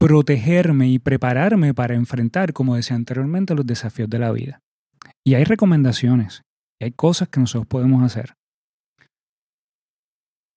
protegerme 0.00 0.88
y 0.88 0.98
prepararme 0.98 1.74
para 1.74 1.94
enfrentar, 1.94 2.54
como 2.54 2.74
decía 2.74 2.96
anteriormente, 2.96 3.54
los 3.54 3.66
desafíos 3.66 4.08
de 4.08 4.18
la 4.18 4.32
vida. 4.32 4.60
Y 5.24 5.34
hay 5.34 5.44
recomendaciones, 5.44 6.42
y 6.80 6.86
hay 6.86 6.92
cosas 6.92 7.28
que 7.28 7.38
nosotros 7.38 7.66
podemos 7.68 8.02
hacer. 8.02 8.34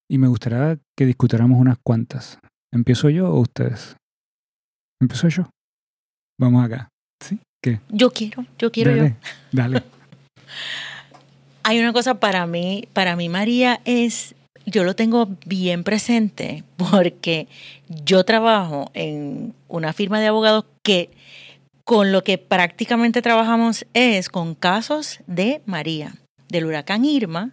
Y 0.09 0.17
me 0.17 0.29
gustaría 0.29 0.79
que 0.97 1.05
discutiéramos 1.05 1.59
unas 1.59 1.77
cuantas. 1.83 2.39
¿Empiezo 2.71 3.09
yo 3.09 3.29
o 3.29 3.41
ustedes? 3.41 3.97
¿Empiezo 5.01 5.27
yo? 5.27 5.50
Vamos 6.39 6.63
acá. 6.63 6.89
¿Sí? 7.21 7.39
¿Qué? 7.62 7.81
Yo 7.89 8.12
quiero, 8.12 8.45
yo 8.57 8.71
quiero 8.71 8.95
yo. 8.95 9.13
Dale. 9.51 9.83
Hay 11.63 11.79
una 11.79 11.91
cosa 11.91 12.19
para 12.19 12.45
mí, 12.47 12.88
para 12.93 13.15
mí 13.15 13.27
María 13.27 13.81
es, 13.83 14.35
yo 14.65 14.83
lo 14.83 14.95
tengo 14.95 15.29
bien 15.45 15.83
presente 15.83 16.63
porque 16.77 17.48
yo 17.88 18.24
trabajo 18.24 18.91
en 18.93 19.53
una 19.67 19.93
firma 19.93 20.19
de 20.19 20.27
abogados 20.27 20.65
que 20.83 21.10
con 21.83 22.12
lo 22.12 22.24
que 22.24 22.38
prácticamente 22.38 23.22
trabajamos 23.22 23.86
es 23.93 24.29
con 24.29 24.55
casos 24.55 25.19
de 25.27 25.62
María, 25.65 26.15
del 26.48 26.65
huracán 26.65 27.03
Irma, 27.03 27.51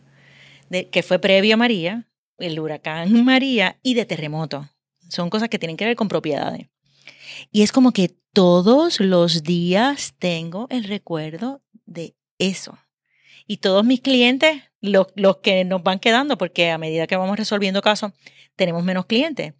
de, 0.68 0.88
que 0.88 1.02
fue 1.02 1.18
previo 1.18 1.54
a 1.54 1.56
María, 1.56 2.06
el 2.38 2.58
huracán 2.60 3.24
María 3.24 3.78
y 3.82 3.94
de 3.94 4.04
terremoto. 4.04 4.68
Son 5.08 5.30
cosas 5.30 5.48
que 5.48 5.58
tienen 5.58 5.76
que 5.76 5.84
ver 5.84 5.96
con 5.96 6.08
propiedades. 6.08 6.68
Y 7.50 7.62
es 7.62 7.72
como 7.72 7.92
que 7.92 8.14
todos 8.32 9.00
los 9.00 9.42
días 9.42 10.14
tengo 10.18 10.68
el 10.70 10.84
recuerdo 10.84 11.62
de 11.86 12.14
eso. 12.38 12.78
Y 13.46 13.56
todos 13.56 13.84
mis 13.84 14.00
clientes, 14.00 14.62
los, 14.80 15.08
los 15.14 15.38
que 15.38 15.64
nos 15.64 15.82
van 15.82 15.98
quedando, 15.98 16.38
porque 16.38 16.70
a 16.70 16.78
medida 16.78 17.06
que 17.06 17.16
vamos 17.16 17.36
resolviendo 17.36 17.82
casos, 17.82 18.12
tenemos 18.56 18.84
menos 18.84 19.06
clientes. 19.06 19.54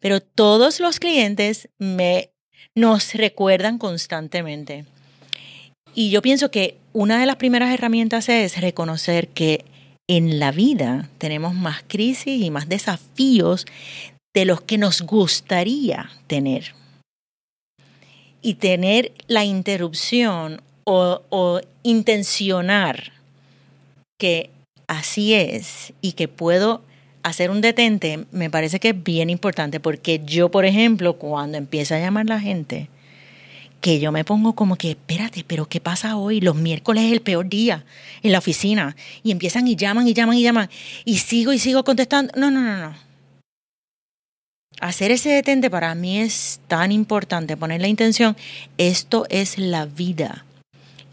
Pero 0.00 0.20
todos 0.20 0.80
los 0.80 0.98
clientes 0.98 1.68
me 1.78 2.30
nos 2.74 3.14
recuerdan 3.14 3.78
constantemente. 3.78 4.84
Y 5.94 6.10
yo 6.10 6.22
pienso 6.22 6.50
que 6.50 6.76
una 6.92 7.20
de 7.20 7.26
las 7.26 7.36
primeras 7.36 7.72
herramientas 7.72 8.28
es 8.28 8.60
reconocer 8.60 9.28
que 9.28 9.64
en 10.08 10.38
la 10.38 10.50
vida 10.50 11.08
tenemos 11.18 11.54
más 11.54 11.84
crisis 11.86 12.42
y 12.42 12.50
más 12.50 12.68
desafíos 12.68 13.66
de 14.34 14.44
los 14.44 14.60
que 14.60 14.78
nos 14.78 15.02
gustaría 15.02 16.10
tener. 16.26 16.74
Y 18.42 18.54
tener 18.54 19.12
la 19.28 19.44
interrupción 19.44 20.60
o, 20.84 21.22
o 21.30 21.60
intencionar 21.82 23.12
que 24.18 24.50
así 24.86 25.34
es 25.34 25.92
y 26.00 26.12
que 26.12 26.28
puedo 26.28 26.82
hacer 27.22 27.50
un 27.50 27.60
detente 27.60 28.26
me 28.32 28.50
parece 28.50 28.78
que 28.78 28.90
es 28.90 29.02
bien 29.02 29.30
importante 29.30 29.80
porque 29.80 30.20
yo, 30.24 30.50
por 30.50 30.64
ejemplo, 30.64 31.14
cuando 31.14 31.58
empieza 31.58 31.96
a 31.96 32.00
llamar 32.00 32.26
la 32.26 32.38
gente, 32.38 32.88
que 33.80 34.00
yo 34.00 34.12
me 34.12 34.24
pongo 34.24 34.54
como 34.54 34.76
que, 34.76 34.92
espérate, 34.92 35.44
pero 35.46 35.66
¿qué 35.66 35.78
pasa 35.78 36.16
hoy? 36.16 36.40
Los 36.40 36.56
miércoles 36.56 37.04
es 37.04 37.12
el 37.12 37.20
peor 37.20 37.48
día 37.50 37.84
en 38.22 38.32
la 38.32 38.38
oficina. 38.38 38.96
Y 39.22 39.30
empiezan 39.30 39.68
y 39.68 39.76
llaman 39.76 40.08
y 40.08 40.14
llaman 40.14 40.38
y 40.38 40.42
llaman. 40.42 40.70
Y 41.04 41.18
sigo 41.18 41.52
y 41.52 41.58
sigo 41.58 41.84
contestando. 41.84 42.32
No, 42.34 42.50
no, 42.50 42.62
no, 42.62 42.78
no. 42.78 42.94
Hacer 44.80 45.10
ese 45.10 45.28
detente 45.28 45.68
para 45.68 45.94
mí 45.94 46.18
es 46.18 46.60
tan 46.66 46.92
importante, 46.92 47.58
poner 47.58 47.82
la 47.82 47.88
intención, 47.88 48.38
esto 48.78 49.26
es 49.28 49.58
la 49.58 49.84
vida 49.84 50.46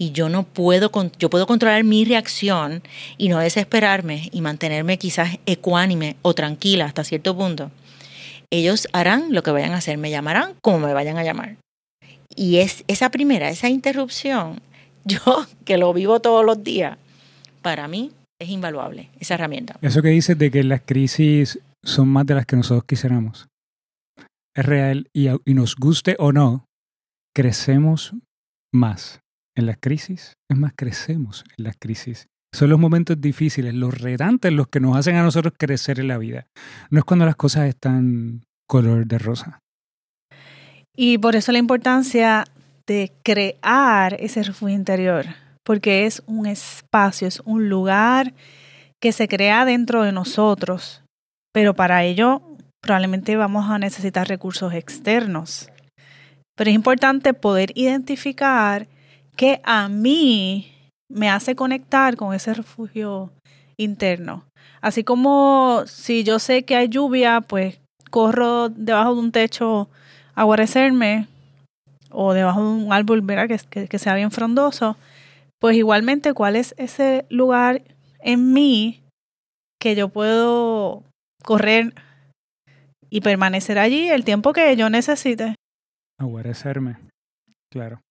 y 0.01 0.13
yo 0.13 0.29
no 0.29 0.41
puedo, 0.47 0.89
yo 1.19 1.29
puedo 1.29 1.45
controlar 1.45 1.83
mi 1.83 2.05
reacción 2.05 2.81
y 3.19 3.29
no 3.29 3.37
desesperarme 3.37 4.29
y 4.31 4.41
mantenerme 4.41 4.97
quizás 4.97 5.37
ecuánime 5.45 6.15
o 6.23 6.33
tranquila 6.33 6.85
hasta 6.85 7.03
cierto 7.03 7.37
punto. 7.37 7.69
Ellos 8.49 8.87
harán 8.93 9.31
lo 9.31 9.43
que 9.43 9.51
vayan 9.51 9.73
a 9.73 9.77
hacer, 9.77 9.99
me 9.99 10.09
llamarán 10.09 10.55
como 10.63 10.79
me 10.79 10.95
vayan 10.95 11.19
a 11.19 11.23
llamar. 11.23 11.57
Y 12.35 12.57
es 12.57 12.83
esa 12.87 13.11
primera, 13.11 13.51
esa 13.51 13.69
interrupción, 13.69 14.59
yo 15.05 15.45
que 15.65 15.77
lo 15.77 15.93
vivo 15.93 16.19
todos 16.19 16.43
los 16.43 16.63
días, 16.63 16.97
para 17.61 17.87
mí 17.87 18.09
es 18.39 18.49
invaluable 18.49 19.11
esa 19.19 19.35
herramienta. 19.35 19.77
Eso 19.83 20.01
que 20.01 20.09
dices 20.09 20.35
de 20.35 20.49
que 20.49 20.63
las 20.63 20.81
crisis 20.81 21.59
son 21.83 22.07
más 22.07 22.25
de 22.25 22.33
las 22.33 22.47
que 22.47 22.55
nosotros 22.55 22.85
quisiéramos. 22.85 23.49
Es 24.55 24.65
real 24.65 25.07
y, 25.13 25.27
y 25.29 25.53
nos 25.53 25.75
guste 25.75 26.15
o 26.17 26.31
no, 26.31 26.65
crecemos 27.35 28.15
más 28.73 29.20
en 29.55 29.65
las 29.65 29.77
crisis, 29.79 30.33
es 30.49 30.57
más, 30.57 30.73
crecemos 30.75 31.43
en 31.57 31.65
las 31.65 31.75
crisis. 31.79 32.27
Son 32.53 32.69
los 32.69 32.79
momentos 32.79 33.19
difíciles, 33.19 33.73
los 33.73 33.99
retantes, 33.99 34.51
los 34.51 34.67
que 34.67 34.81
nos 34.81 34.97
hacen 34.97 35.15
a 35.15 35.23
nosotros 35.23 35.53
crecer 35.57 35.99
en 35.99 36.07
la 36.09 36.17
vida. 36.17 36.47
No 36.89 36.99
es 36.99 37.05
cuando 37.05 37.25
las 37.25 37.37
cosas 37.37 37.67
están 37.67 38.43
color 38.67 39.05
de 39.05 39.17
rosa. 39.17 39.59
Y 40.95 41.17
por 41.17 41.35
eso 41.35 41.51
la 41.51 41.59
importancia 41.59 42.43
de 42.87 43.13
crear 43.23 44.17
ese 44.19 44.43
refugio 44.43 44.75
interior, 44.75 45.25
porque 45.63 46.05
es 46.05 46.21
un 46.25 46.45
espacio, 46.45 47.27
es 47.27 47.41
un 47.45 47.69
lugar 47.69 48.33
que 49.01 49.13
se 49.13 49.27
crea 49.27 49.63
dentro 49.65 50.03
de 50.03 50.11
nosotros, 50.11 51.03
pero 51.53 51.73
para 51.73 52.03
ello 52.03 52.41
probablemente 52.81 53.35
vamos 53.37 53.69
a 53.69 53.79
necesitar 53.79 54.27
recursos 54.27 54.73
externos. 54.73 55.69
Pero 56.55 56.69
es 56.69 56.75
importante 56.75 57.33
poder 57.33 57.71
identificar 57.75 58.87
que 59.41 59.59
a 59.63 59.89
mí 59.89 60.71
me 61.09 61.27
hace 61.27 61.55
conectar 61.55 62.15
con 62.15 62.35
ese 62.35 62.53
refugio 62.53 63.31
interno. 63.75 64.45
Así 64.81 65.03
como 65.03 65.81
si 65.87 66.23
yo 66.23 66.37
sé 66.37 66.61
que 66.61 66.75
hay 66.75 66.89
lluvia, 66.89 67.41
pues 67.41 67.79
corro 68.11 68.69
debajo 68.69 69.15
de 69.15 69.19
un 69.19 69.31
techo 69.31 69.89
a 70.35 70.43
guarecerme 70.43 71.27
o 72.11 72.33
debajo 72.33 72.61
de 72.61 72.83
un 72.83 72.93
árbol 72.93 73.21
¿verdad? 73.21 73.47
Que, 73.47 73.87
que 73.87 73.97
sea 73.97 74.13
bien 74.13 74.29
frondoso, 74.29 74.95
pues 75.59 75.75
igualmente 75.75 76.35
cuál 76.35 76.55
es 76.55 76.75
ese 76.77 77.25
lugar 77.29 77.81
en 78.19 78.53
mí 78.53 79.01
que 79.79 79.95
yo 79.95 80.09
puedo 80.09 81.01
correr 81.43 81.95
y 83.09 83.21
permanecer 83.21 83.79
allí 83.79 84.07
el 84.07 84.23
tiempo 84.23 84.53
que 84.53 84.75
yo 84.75 84.91
necesite. 84.91 85.55
Aguarecerme, 86.19 86.97
claro. 87.71 88.01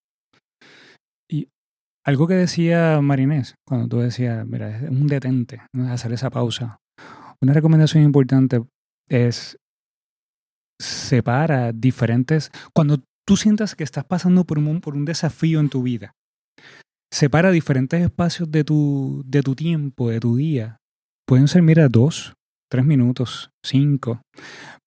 Algo 2.05 2.27
que 2.27 2.35
decía 2.35 3.01
Marinés, 3.03 3.57
cuando 3.67 3.89
tú 3.89 3.99
decías, 3.99 4.47
mira, 4.47 4.79
es 4.79 4.91
un 4.91 5.07
detente, 5.07 5.61
hacer 5.89 6.13
esa 6.13 6.31
pausa. 6.31 6.79
Una 7.43 7.53
recomendación 7.53 8.03
importante 8.03 8.63
es 9.09 9.59
separa 10.81 11.73
diferentes, 11.73 12.51
cuando 12.75 13.03
tú 13.27 13.37
sientas 13.37 13.75
que 13.75 13.85
estás 13.85 14.05
pasando 14.05 14.45
por 14.45 14.59
un, 14.59 14.81
por 14.81 14.97
un 14.97 15.05
desafío 15.05 15.61
en 15.61 15.69
tu 15.69 15.83
vida, 15.83 16.13
separa 17.13 17.51
diferentes 17.51 18.01
espacios 18.01 18.51
de 18.51 18.65
tu, 18.65 19.23
de 19.27 19.43
tu 19.43 19.55
tiempo, 19.55 20.09
de 20.09 20.21
tu 20.21 20.37
día. 20.37 20.79
Pueden 21.27 21.49
ser, 21.49 21.63
mira, 21.63 21.89
dos, 21.89 22.33
tres 22.71 22.85
minutos, 22.85 23.51
cinco, 23.65 24.23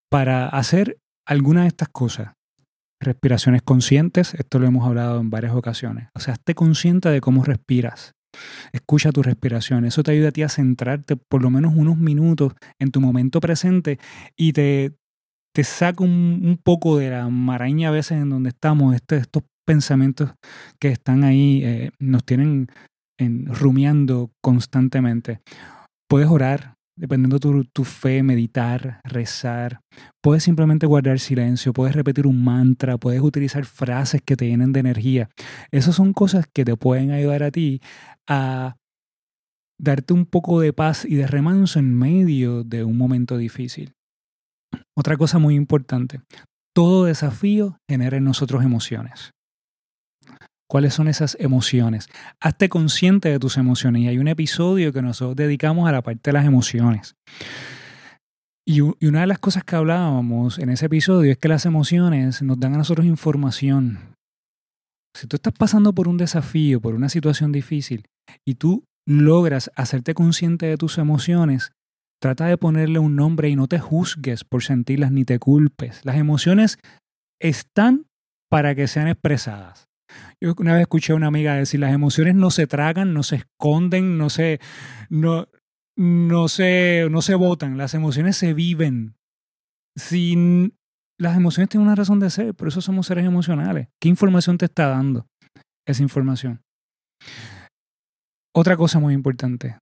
para 0.09 0.47
hacer 0.47 0.97
alguna 1.27 1.61
de 1.61 1.67
estas 1.67 1.89
cosas 1.89 2.33
respiraciones 3.03 3.61
conscientes, 3.61 4.33
esto 4.33 4.59
lo 4.59 4.67
hemos 4.67 4.87
hablado 4.87 5.19
en 5.19 5.29
varias 5.29 5.53
ocasiones. 5.53 6.09
O 6.15 6.19
sea, 6.19 6.33
esté 6.33 6.55
consciente 6.55 7.09
de 7.09 7.21
cómo 7.21 7.43
respiras. 7.43 8.13
Escucha 8.71 9.11
tu 9.11 9.21
respiración. 9.21 9.85
Eso 9.85 10.03
te 10.03 10.11
ayuda 10.11 10.29
a 10.29 10.31
ti 10.31 10.43
a 10.43 10.49
centrarte 10.49 11.15
por 11.15 11.41
lo 11.43 11.49
menos 11.49 11.73
unos 11.75 11.97
minutos 11.97 12.53
en 12.79 12.91
tu 12.91 12.99
momento 12.99 13.39
presente 13.39 13.99
y 14.35 14.53
te, 14.53 14.95
te 15.53 15.63
saca 15.63 16.03
un, 16.03 16.59
poco 16.63 16.97
de 16.97 17.11
la 17.11 17.29
maraña 17.29 17.89
a 17.89 17.91
veces 17.91 18.21
en 18.21 18.29
donde 18.29 18.49
estamos, 18.49 18.95
este, 18.95 19.17
estos 19.17 19.43
pensamientos 19.65 20.31
que 20.79 20.89
están 20.89 21.23
ahí, 21.23 21.61
eh, 21.63 21.91
nos 21.99 22.23
tienen 22.25 22.67
en, 23.19 23.45
rumiando 23.45 24.31
constantemente. 24.41 25.41
Puedes 26.09 26.27
orar, 26.27 26.75
dependiendo 26.95 27.39
de 27.39 27.63
tu, 27.71 27.83
fe, 27.83 28.23
meditar, 28.23 29.01
rezar. 29.03 29.81
Puedes 30.21 30.43
simplemente 30.43 30.85
guardar 30.85 31.19
silencio, 31.19 31.73
puedes 31.73 31.95
repetir 31.95 32.27
un 32.27 32.43
mantra, 32.43 32.97
puedes 32.97 33.21
utilizar 33.21 33.65
frases 33.65 34.21
que 34.23 34.35
te 34.35 34.47
llenen 34.47 34.73
de 34.73 34.79
energía. 34.79 35.29
Esas 35.71 35.95
son 35.95 36.13
cosas 36.13 36.45
que 36.53 36.65
te 36.65 36.75
pueden 36.75 37.11
ayudar 37.11 37.43
a 37.43 37.51
ti 37.51 37.81
a 38.27 38.75
darte 39.79 40.13
un 40.13 40.25
poco 40.25 40.59
de 40.61 40.73
paz 40.73 41.05
y 41.05 41.15
de 41.15 41.27
remanso 41.27 41.79
en 41.79 41.93
medio 41.93 42.63
de 42.63 42.83
un 42.83 42.97
momento 42.97 43.37
difícil. 43.37 43.93
Otra 44.95 45.17
cosa 45.17 45.39
muy 45.39 45.55
importante, 45.55 46.21
todo 46.75 47.05
desafío 47.05 47.77
genera 47.89 48.17
en 48.17 48.23
nosotros 48.23 48.63
emociones. 48.63 49.31
¿Cuáles 50.69 50.93
son 50.93 51.07
esas 51.07 51.37
emociones? 51.39 52.07
Hazte 52.39 52.69
consciente 52.69 53.29
de 53.29 53.39
tus 53.39 53.57
emociones 53.57 54.03
y 54.03 54.07
hay 54.07 54.17
un 54.17 54.27
episodio 54.27 54.91
que 54.93 55.01
nosotros 55.01 55.35
dedicamos 55.35 55.87
a 55.87 55.91
la 55.91 56.01
parte 56.01 56.29
de 56.29 56.33
las 56.33 56.45
emociones. 56.45 57.15
Y, 58.65 58.79
una 58.81 59.21
de 59.21 59.27
las 59.27 59.39
cosas 59.39 59.63
que 59.63 59.75
hablábamos 59.75 60.57
en 60.57 60.69
ese 60.69 60.85
episodio 60.85 61.31
es 61.31 61.37
que 61.37 61.49
las 61.49 61.65
emociones 61.65 62.41
nos 62.41 62.59
dan 62.59 62.73
a 62.73 62.77
nosotros 62.77 63.05
información. 63.05 64.15
Si 65.15 65.27
tú 65.27 65.35
estás 65.35 65.53
pasando 65.53 65.93
por 65.93 66.07
un 66.07 66.17
desafío, 66.17 66.79
por 66.81 66.95
una 66.95 67.09
situación 67.09 67.51
difícil, 67.51 68.05
y 68.47 68.55
tú 68.55 68.85
logras 69.05 69.69
hacerte 69.75 70.13
consciente 70.13 70.65
de 70.65 70.77
tus 70.77 70.97
emociones, 70.97 71.73
trata 72.21 72.45
de 72.45 72.57
ponerle 72.57 72.99
un 72.99 73.17
nombre 73.17 73.49
y 73.49 73.55
no 73.57 73.67
te 73.67 73.79
juzgues 73.79 74.45
por 74.45 74.63
sentirlas 74.63 75.11
ni 75.11 75.25
te 75.25 75.39
culpes. 75.39 76.05
Las 76.05 76.15
emociones 76.15 76.79
están 77.41 78.05
para 78.49 78.75
que 78.75 78.87
sean 78.87 79.09
expresadas. 79.09 79.89
Yo 80.41 80.53
una 80.57 80.73
vez 80.73 80.81
escuché 80.81 81.13
a 81.13 81.15
una 81.15 81.27
amiga 81.27 81.55
decir, 81.55 81.79
las 81.79 81.93
emociones 81.93 82.35
no 82.35 82.51
se 82.51 82.67
tragan, 82.67 83.13
no 83.13 83.23
se 83.23 83.37
esconden, 83.37 84.17
no 84.17 84.29
se, 84.29 84.59
no, 85.09 85.47
no 85.95 86.47
se, 86.47 87.07
no 87.09 87.21
se 87.21 87.35
votan, 87.35 87.77
las 87.77 87.93
emociones 87.93 88.37
se 88.37 88.53
viven. 88.53 89.15
Sin, 89.95 90.75
las 91.19 91.37
emociones 91.37 91.69
tienen 91.69 91.87
una 91.87 91.95
razón 91.95 92.19
de 92.19 92.29
ser, 92.29 92.55
por 92.55 92.67
eso 92.67 92.81
somos 92.81 93.07
seres 93.07 93.25
emocionales. 93.25 93.87
¿Qué 94.01 94.09
información 94.09 94.57
te 94.57 94.65
está 94.65 94.87
dando 94.87 95.27
esa 95.87 96.03
información? 96.03 96.61
Otra 98.55 98.77
cosa 98.77 98.99
muy 98.99 99.13
importante, 99.13 99.79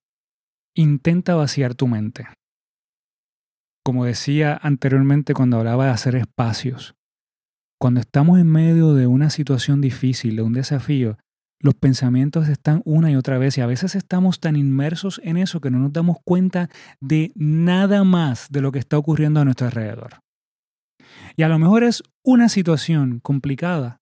intenta 0.76 1.36
vaciar 1.36 1.76
tu 1.76 1.88
mente. 1.88 2.28
Como 3.84 4.06
decía 4.06 4.60
anteriormente 4.62 5.34
cuando 5.34 5.58
hablaba 5.58 5.86
de 5.86 5.92
hacer 5.92 6.16
espacios, 6.16 6.94
cuando 7.82 8.00
estamos 8.00 8.38
en 8.38 8.46
medio 8.46 8.94
de 8.94 9.08
una 9.08 9.32
situación 9.32 9.82
difícil, 9.82 10.36
de 10.36 10.44
un 10.44 10.54
desafío, 10.54 11.18
los 11.60 11.74
pensamientos 11.74 12.48
están 12.48 12.84
una 12.86 13.10
y 13.10 13.16
otra 13.16 13.40
vez 13.40 13.58
y 13.58 13.62
a 13.62 13.66
veces 13.66 13.96
estamos 13.96 14.40
tan 14.40 14.56
inmersos 14.56 15.20
en 15.24 15.36
eso 15.36 15.62
que 15.62 15.72
no 15.72 15.80
nos 15.80 15.92
damos 15.92 16.18
cuenta 16.24 16.70
de 17.00 17.32
nada 17.34 18.04
más 18.04 18.52
de 18.52 18.62
lo 18.62 18.72
que 18.72 18.78
está 18.78 19.00
ocurriendo 19.00 19.40
a 19.40 19.46
nuestro 19.46 19.66
alrededor. 19.66 20.20
Y 21.36 21.42
a 21.42 21.50
lo 21.50 21.58
mejor 21.58 21.84
es 21.84 22.04
una 22.24 22.50
situación 22.50 23.20
complicada 23.20 24.01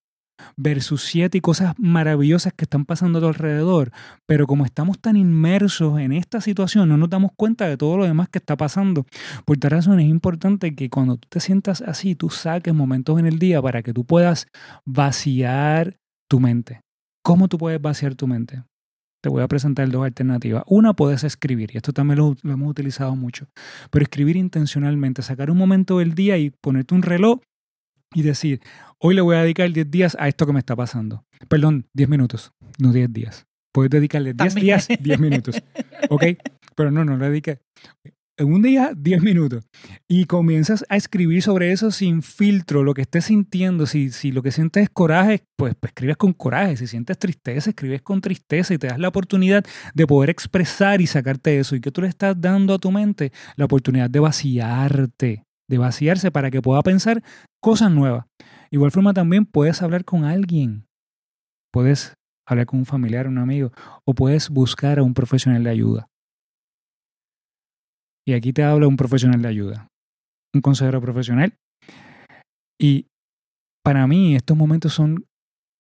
versus 0.58 1.03
siete 1.03 1.41
cosas 1.41 1.74
maravillosas 1.77 2.53
que 2.53 2.65
están 2.65 2.86
pasando 2.86 3.19
a 3.19 3.22
tu 3.22 3.27
alrededor, 3.27 3.91
pero 4.25 4.48
como 4.48 4.65
estamos 4.65 5.00
tan 5.00 5.15
inmersos 5.15 6.00
en 6.00 6.12
esta 6.12 6.41
situación, 6.41 6.89
no 6.89 6.98
nos 6.98 7.10
damos 7.10 7.31
cuenta 7.36 7.67
de 7.67 7.77
todo 7.77 7.98
lo 7.98 8.05
demás 8.05 8.29
que 8.29 8.39
está 8.39 8.58
pasando. 8.58 9.05
Por 9.46 9.58
tal 9.58 9.72
razón 9.72 10.00
es 10.00 10.08
importante 10.08 10.75
que 10.75 10.89
cuando 10.89 11.17
tú 11.17 11.27
te 11.29 11.39
sientas 11.39 11.81
así, 11.81 12.15
tú 12.15 12.29
saques 12.29 12.74
momentos 12.74 13.19
en 13.19 13.25
el 13.25 13.39
día 13.39 13.62
para 13.62 13.81
que 13.81 13.93
tú 13.93 14.05
puedas 14.05 14.48
vaciar 14.86 15.98
tu 16.29 16.39
mente. 16.39 16.81
¿Cómo 17.24 17.48
tú 17.48 17.58
puedes 17.58 17.81
vaciar 17.81 18.15
tu 18.15 18.27
mente? 18.27 18.63
Te 19.22 19.29
voy 19.29 19.43
a 19.43 19.48
presentar 19.48 19.89
dos 19.89 20.05
alternativas. 20.05 20.63
Una, 20.65 20.93
puedes 20.93 21.25
escribir, 21.25 21.72
y 21.74 21.77
esto 21.77 21.91
también 21.91 22.19
lo, 22.19 22.36
hemos 22.43 22.69
utilizado 22.69 23.15
mucho, 23.17 23.48
pero 23.91 24.03
escribir 24.03 24.38
intencionalmente, 24.38 25.22
sacar 25.22 25.51
un 25.51 25.58
momento 25.58 26.00
del 26.00 26.15
día 26.15 26.38
y 26.38 26.51
ponerte 26.51 26.96
un 26.96 27.01
reloj 27.01 27.39
y 28.13 28.22
decir, 28.24 28.62
hoy 29.00 29.16
le 29.16 29.22
voy 29.22 29.36
a 29.36 29.42
dedicar 29.42 29.72
10 29.72 29.92
días 29.92 30.18
a 30.20 30.28
esto 30.28 30.46
que 30.46 30.54
me 30.54 30.60
está 30.60 30.75
pasando. 30.75 31.25
Perdón, 31.48 31.86
10 31.94 32.10
minutos, 32.10 32.51
no 32.80 32.92
10 32.92 33.13
días. 33.13 33.46
Puedes 33.72 33.92
dedicarle 33.92 34.34
10 34.34 34.56
días, 34.56 34.88
10 35.00 35.20
minutos. 35.20 35.62
¿Ok? 36.10 36.24
Pero 36.75 36.92
no, 36.92 37.06
no 37.06 37.18
le 37.18 37.30
dediques. 37.30 37.60
En 38.38 38.54
un 38.54 38.62
día, 38.62 38.94
10 38.96 39.22
minutos. 39.22 39.66
Y 40.08 40.24
comienzas 40.24 40.86
a 40.88 40.95
escribir 40.95 41.41
sobre 41.43 41.74
eso 41.74 41.91
sin 41.91 42.24
filtro, 42.24 42.84
lo 42.84 42.93
que 42.93 43.02
estés 43.02 43.26
sintiendo. 43.26 43.86
Si, 43.86 44.12
si 44.12 44.32
lo 44.32 44.41
que 44.41 44.52
sientes 44.52 44.84
es 44.84 44.89
coraje, 44.89 45.43
pues, 45.58 45.76
pues 45.78 45.91
escribes 45.91 46.15
con 46.15 46.32
coraje. 46.32 46.78
Si 46.78 46.88
sientes 46.88 47.19
tristeza, 47.19 47.69
escribes 47.69 48.02
con 48.02 48.22
tristeza 48.22 48.74
y 48.74 48.78
te 48.78 48.88
das 48.88 48.98
la 48.98 49.10
oportunidad 49.10 49.65
de 49.93 50.08
poder 50.08 50.30
expresar 50.30 51.02
y 51.02 51.08
sacarte 51.08 51.60
eso. 51.60 51.76
Y 51.76 51.82
que 51.82 51.91
tú 51.91 52.02
le 52.02 52.08
estás 52.08 52.39
dando 52.39 52.74
a 52.74 52.80
tu 52.80 52.91
mente 52.91 53.34
la 53.58 53.65
oportunidad 53.65 54.10
de 54.10 54.19
vaciarte 54.19 55.43
de 55.69 55.77
vaciarse 55.77 56.32
para 56.32 56.51
que 56.51 56.62
pueda 56.62 56.82
pensar 56.82 57.23
cosas 57.62 57.91
nuevas. 57.91 58.25
Igual 58.71 58.91
forma 58.91 59.13
también 59.13 59.45
puedes 59.45 59.82
hablar 59.82 60.03
con 60.03 60.25
alguien. 60.25 60.86
Puedes 61.71 62.13
hablar 62.45 62.65
con 62.65 62.79
un 62.79 62.86
familiar, 62.86 63.27
un 63.27 63.38
amigo, 63.38 63.71
o 64.05 64.13
puedes 64.13 64.49
buscar 64.49 64.99
a 64.99 65.03
un 65.03 65.13
profesional 65.13 65.63
de 65.63 65.69
ayuda. 65.69 66.08
Y 68.27 68.34
aquí 68.34 68.53
te 68.53 68.63
habla 68.63 68.88
un 68.88 68.97
profesional 68.97 69.41
de 69.41 69.47
ayuda, 69.47 69.88
un 70.53 70.62
consejero 70.62 71.01
profesional. 71.01 71.55
Y 72.79 73.08
para 73.84 74.05
mí 74.08 74.36
estos 74.36 74.58
momentos 74.58 74.93
son 74.93 75.25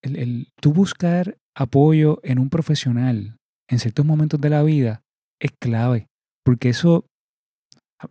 el, 0.03 0.15
el 0.15 0.47
tú 0.61 0.73
buscar 0.73 1.37
apoyo 1.55 2.19
en 2.23 2.39
un 2.39 2.49
profesional 2.49 3.39
en 3.69 3.79
ciertos 3.79 4.05
momentos 4.05 4.41
de 4.41 4.49
la 4.49 4.63
vida 4.63 5.03
es 5.39 5.51
clave, 5.59 6.07
porque 6.43 6.69
eso 6.69 7.05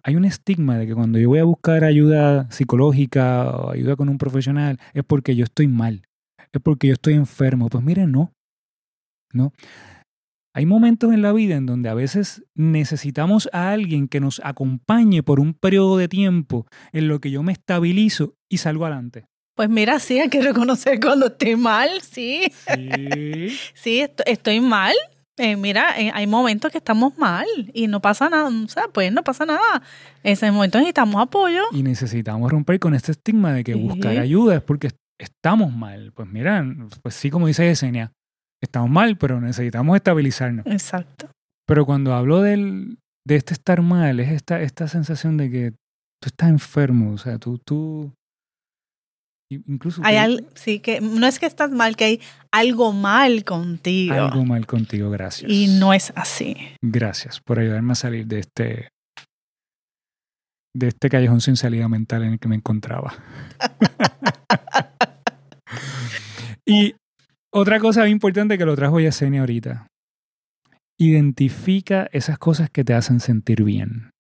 hay 0.03 0.17
un 0.17 0.25
estigma 0.25 0.79
de 0.79 0.87
que 0.87 0.95
cuando 0.95 1.19
yo 1.19 1.29
voy 1.29 1.39
a 1.39 1.45
buscar 1.45 1.85
ayuda 1.85 2.51
psicológica 2.51 3.51
o 3.51 3.71
ayuda 3.71 3.97
con 3.97 4.09
un 4.09 4.19
profesional 4.19 4.79
es 4.93 5.05
porque 5.05 5.35
yo 5.35 5.45
estoy 5.45 5.69
mal, 5.69 6.03
es 6.53 6.61
porque 6.63 6.89
yo 6.89 6.95
estoy 6.95 7.15
enfermo. 7.15 7.69
Pues 7.69 7.85
miren, 7.85 8.13
no. 8.13 8.33
No. 9.33 9.53
Hay 10.55 10.67
momentos 10.67 11.13
en 11.13 11.23
la 11.23 11.33
vida 11.33 11.57
en 11.57 11.67
donde 11.67 11.89
a 11.89 11.95
veces 11.95 12.43
necesitamos 12.55 13.49
a 13.53 13.71
alguien 13.71 14.09
que 14.09 14.21
nos 14.21 14.41
acompañe 14.43 15.23
por 15.23 15.39
un 15.39 15.55
periodo 15.55 15.99
de 15.99 16.09
tiempo 16.09 16.67
en 16.93 17.09
lo 17.09 17.21
que 17.21 17.31
yo 17.31 17.43
me 17.43 17.53
estabilizo 17.53 18.35
y 18.49 18.59
salgo 18.59 18.85
adelante. 18.85 19.27
Pues 19.55 19.69
mira, 19.69 19.99
sí, 19.99 20.19
hay 20.19 20.29
que 20.29 20.41
reconocer 20.41 21.01
cuando 21.01 21.27
estoy 21.27 21.57
mal, 21.57 22.01
sí. 22.03 22.51
Sí, 22.75 23.49
sí 23.75 24.07
estoy 24.27 24.61
mal, 24.61 24.95
eh, 25.39 25.57
mira, 25.57 25.99
eh, 25.99 26.11
hay 26.13 26.27
momentos 26.27 26.71
que 26.71 26.79
estamos 26.79 27.17
mal 27.19 27.47
y 27.73 27.87
no 27.87 28.01
pasa 28.01 28.29
nada, 28.29 28.49
o 28.49 28.69
sea, 28.69 28.89
pues 28.93 29.13
no 29.13 29.23
pasa 29.23 29.47
nada. 29.47 29.83
En 30.23 30.33
ese 30.33 30.51
momento 30.51 30.79
necesitamos 30.79 31.21
apoyo. 31.21 31.63
Y 31.73 31.83
necesitamos 31.83 32.51
romper 32.51 32.79
con 32.79 32.95
este 32.95 33.13
estigma 33.13 33.53
de 33.53 33.65
que 33.65 33.75
buscar 33.75 34.19
ayuda 34.19 34.57
es 34.57 34.63
porque 34.63 34.91
estamos 35.19 35.73
mal. 35.73 36.13
Pues 36.15 36.29
mira, 36.29 36.65
pues 37.03 37.15
sí, 37.15 37.31
como 37.31 37.47
dice 37.47 37.67
Yesenia, 37.67 38.13
estamos 38.63 38.91
mal, 38.91 39.17
pero 39.17 39.41
necesitamos 39.41 39.97
estabilizarnos. 39.97 40.67
Exacto. 40.67 41.31
Pero 41.67 41.85
cuando 41.85 42.15
hablo 42.15 42.41
del, 42.41 42.99
de 43.27 43.37
este 43.37 43.55
estar 43.55 43.83
mal, 43.83 44.21
es 44.21 44.31
esta, 44.31 44.61
esta 44.63 44.89
sensación 44.89 45.37
de 45.37 45.51
que 45.51 45.71
tú 46.21 46.27
estás 46.29 46.49
enfermo, 46.49 47.13
o 47.13 47.19
sea, 47.19 47.39
tú, 47.39 47.59
tú, 47.59 48.13
Incluso 49.51 50.03
hay 50.05 50.47
sí 50.55 50.81
que 50.81 51.01
no 51.01 51.27
es 51.27 51.39
que 51.39 51.47
estás 51.47 51.71
mal, 51.71 51.97
que 51.97 52.05
hay 52.05 52.21
algo 52.53 52.93
mal 52.93 53.45
contigo. 53.45 54.15
Algo 54.15 54.45
mal 54.45 54.67
contigo, 54.67 55.11
gracias. 55.11 55.51
Y 55.51 55.79
no 55.79 55.95
es 55.95 56.13
así. 56.17 56.57
Gracias 56.83 57.41
por 57.41 57.59
ayudarme 57.59 57.93
a 57.93 57.97
salir 57.97 58.27
de 58.27 58.41
este 58.41 58.89
de 60.77 60.89
este 60.89 61.09
callejón 61.09 61.41
sin 61.41 61.57
salida 61.57 61.89
mental 61.89 62.25
en 62.25 62.35
el 62.35 62.39
que 62.39 62.49
me 62.49 62.57
encontraba. 62.57 63.15
y 66.67 66.95
otra 67.51 67.81
cosa 67.81 68.07
importante 68.07 68.59
que 68.59 68.67
lo 68.67 68.77
trajo 68.77 69.01
Yesenia 69.01 69.41
ahorita. 69.41 69.87
Identifica 70.99 72.09
esas 72.13 72.39
cosas 72.39 72.71
que 72.71 72.85
te 72.85 72.93
hacen 72.93 73.21
sentir 73.21 73.63
bien. 73.63 74.11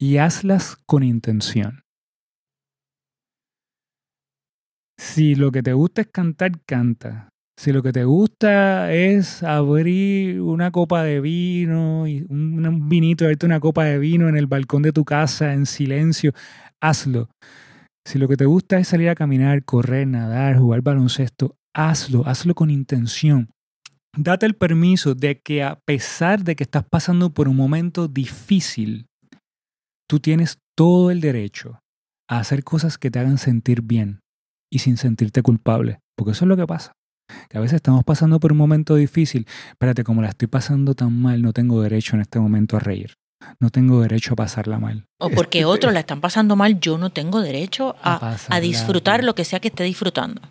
Y 0.00 0.16
hazlas 0.16 0.76
con 0.86 1.02
intención. 1.02 1.82
Si 4.98 5.34
lo 5.36 5.52
que 5.52 5.62
te 5.62 5.72
gusta 5.72 6.02
es 6.02 6.08
cantar, 6.08 6.60
canta. 6.66 7.28
Si 7.58 7.72
lo 7.72 7.82
que 7.82 7.92
te 7.92 8.04
gusta 8.04 8.92
es 8.92 9.42
abrir 9.42 10.40
una 10.40 10.70
copa 10.70 11.02
de 11.02 11.20
vino, 11.20 12.06
y 12.06 12.24
un 12.28 12.88
vinito, 12.88 13.24
abrirte 13.24 13.46
una 13.46 13.60
copa 13.60 13.84
de 13.84 13.98
vino 13.98 14.28
en 14.28 14.36
el 14.36 14.46
balcón 14.46 14.82
de 14.82 14.92
tu 14.92 15.04
casa 15.04 15.52
en 15.54 15.66
silencio, 15.66 16.32
hazlo. 16.80 17.28
Si 18.06 18.18
lo 18.18 18.28
que 18.28 18.36
te 18.36 18.44
gusta 18.44 18.78
es 18.78 18.88
salir 18.88 19.08
a 19.08 19.14
caminar, 19.14 19.64
correr, 19.64 20.06
nadar, 20.06 20.56
jugar 20.56 20.82
baloncesto, 20.82 21.56
hazlo, 21.74 22.26
hazlo 22.26 22.54
con 22.54 22.70
intención. 22.70 23.50
Date 24.16 24.46
el 24.46 24.54
permiso 24.54 25.14
de 25.14 25.40
que 25.40 25.62
a 25.62 25.78
pesar 25.84 26.42
de 26.42 26.56
que 26.56 26.64
estás 26.64 26.84
pasando 26.84 27.30
por 27.30 27.48
un 27.48 27.56
momento 27.56 28.08
difícil, 28.08 29.06
tú 30.08 30.20
tienes 30.20 30.58
todo 30.76 31.10
el 31.10 31.20
derecho 31.20 31.80
a 32.28 32.38
hacer 32.38 32.64
cosas 32.64 32.98
que 32.98 33.10
te 33.10 33.18
hagan 33.18 33.38
sentir 33.38 33.82
bien, 33.82 34.20
y 34.70 34.80
sin 34.80 34.96
sentirte 34.96 35.42
culpable. 35.42 36.00
Porque 36.16 36.32
eso 36.32 36.44
es 36.44 36.48
lo 36.48 36.56
que 36.56 36.66
pasa. 36.66 36.92
Que 37.48 37.58
a 37.58 37.60
veces 37.60 37.76
estamos 37.76 38.04
pasando 38.04 38.40
por 38.40 38.52
un 38.52 38.58
momento 38.58 38.94
difícil. 38.94 39.46
Espérate, 39.70 40.04
como 40.04 40.22
la 40.22 40.28
estoy 40.28 40.48
pasando 40.48 40.94
tan 40.94 41.12
mal, 41.12 41.42
no 41.42 41.52
tengo 41.52 41.82
derecho 41.82 42.16
en 42.16 42.22
este 42.22 42.38
momento 42.38 42.76
a 42.76 42.80
reír. 42.80 43.14
No 43.60 43.70
tengo 43.70 44.00
derecho 44.00 44.32
a 44.32 44.36
pasarla 44.36 44.78
mal. 44.78 45.06
O 45.20 45.30
porque 45.30 45.64
otros 45.64 45.92
la 45.92 46.00
están 46.00 46.20
pasando 46.20 46.56
mal, 46.56 46.80
yo 46.80 46.98
no 46.98 47.10
tengo 47.10 47.40
derecho 47.40 47.94
a, 48.02 48.36
a 48.48 48.60
disfrutar 48.60 49.22
lo 49.22 49.34
que 49.34 49.44
sea 49.44 49.60
que 49.60 49.68
esté 49.68 49.84
disfrutando. 49.84 50.42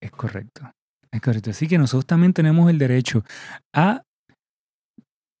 Es 0.00 0.10
correcto. 0.10 0.70
Es 1.12 1.20
correcto. 1.20 1.50
Así 1.50 1.68
que 1.68 1.78
nosotros 1.78 2.06
también 2.06 2.32
tenemos 2.32 2.70
el 2.70 2.78
derecho 2.78 3.24
a 3.74 4.02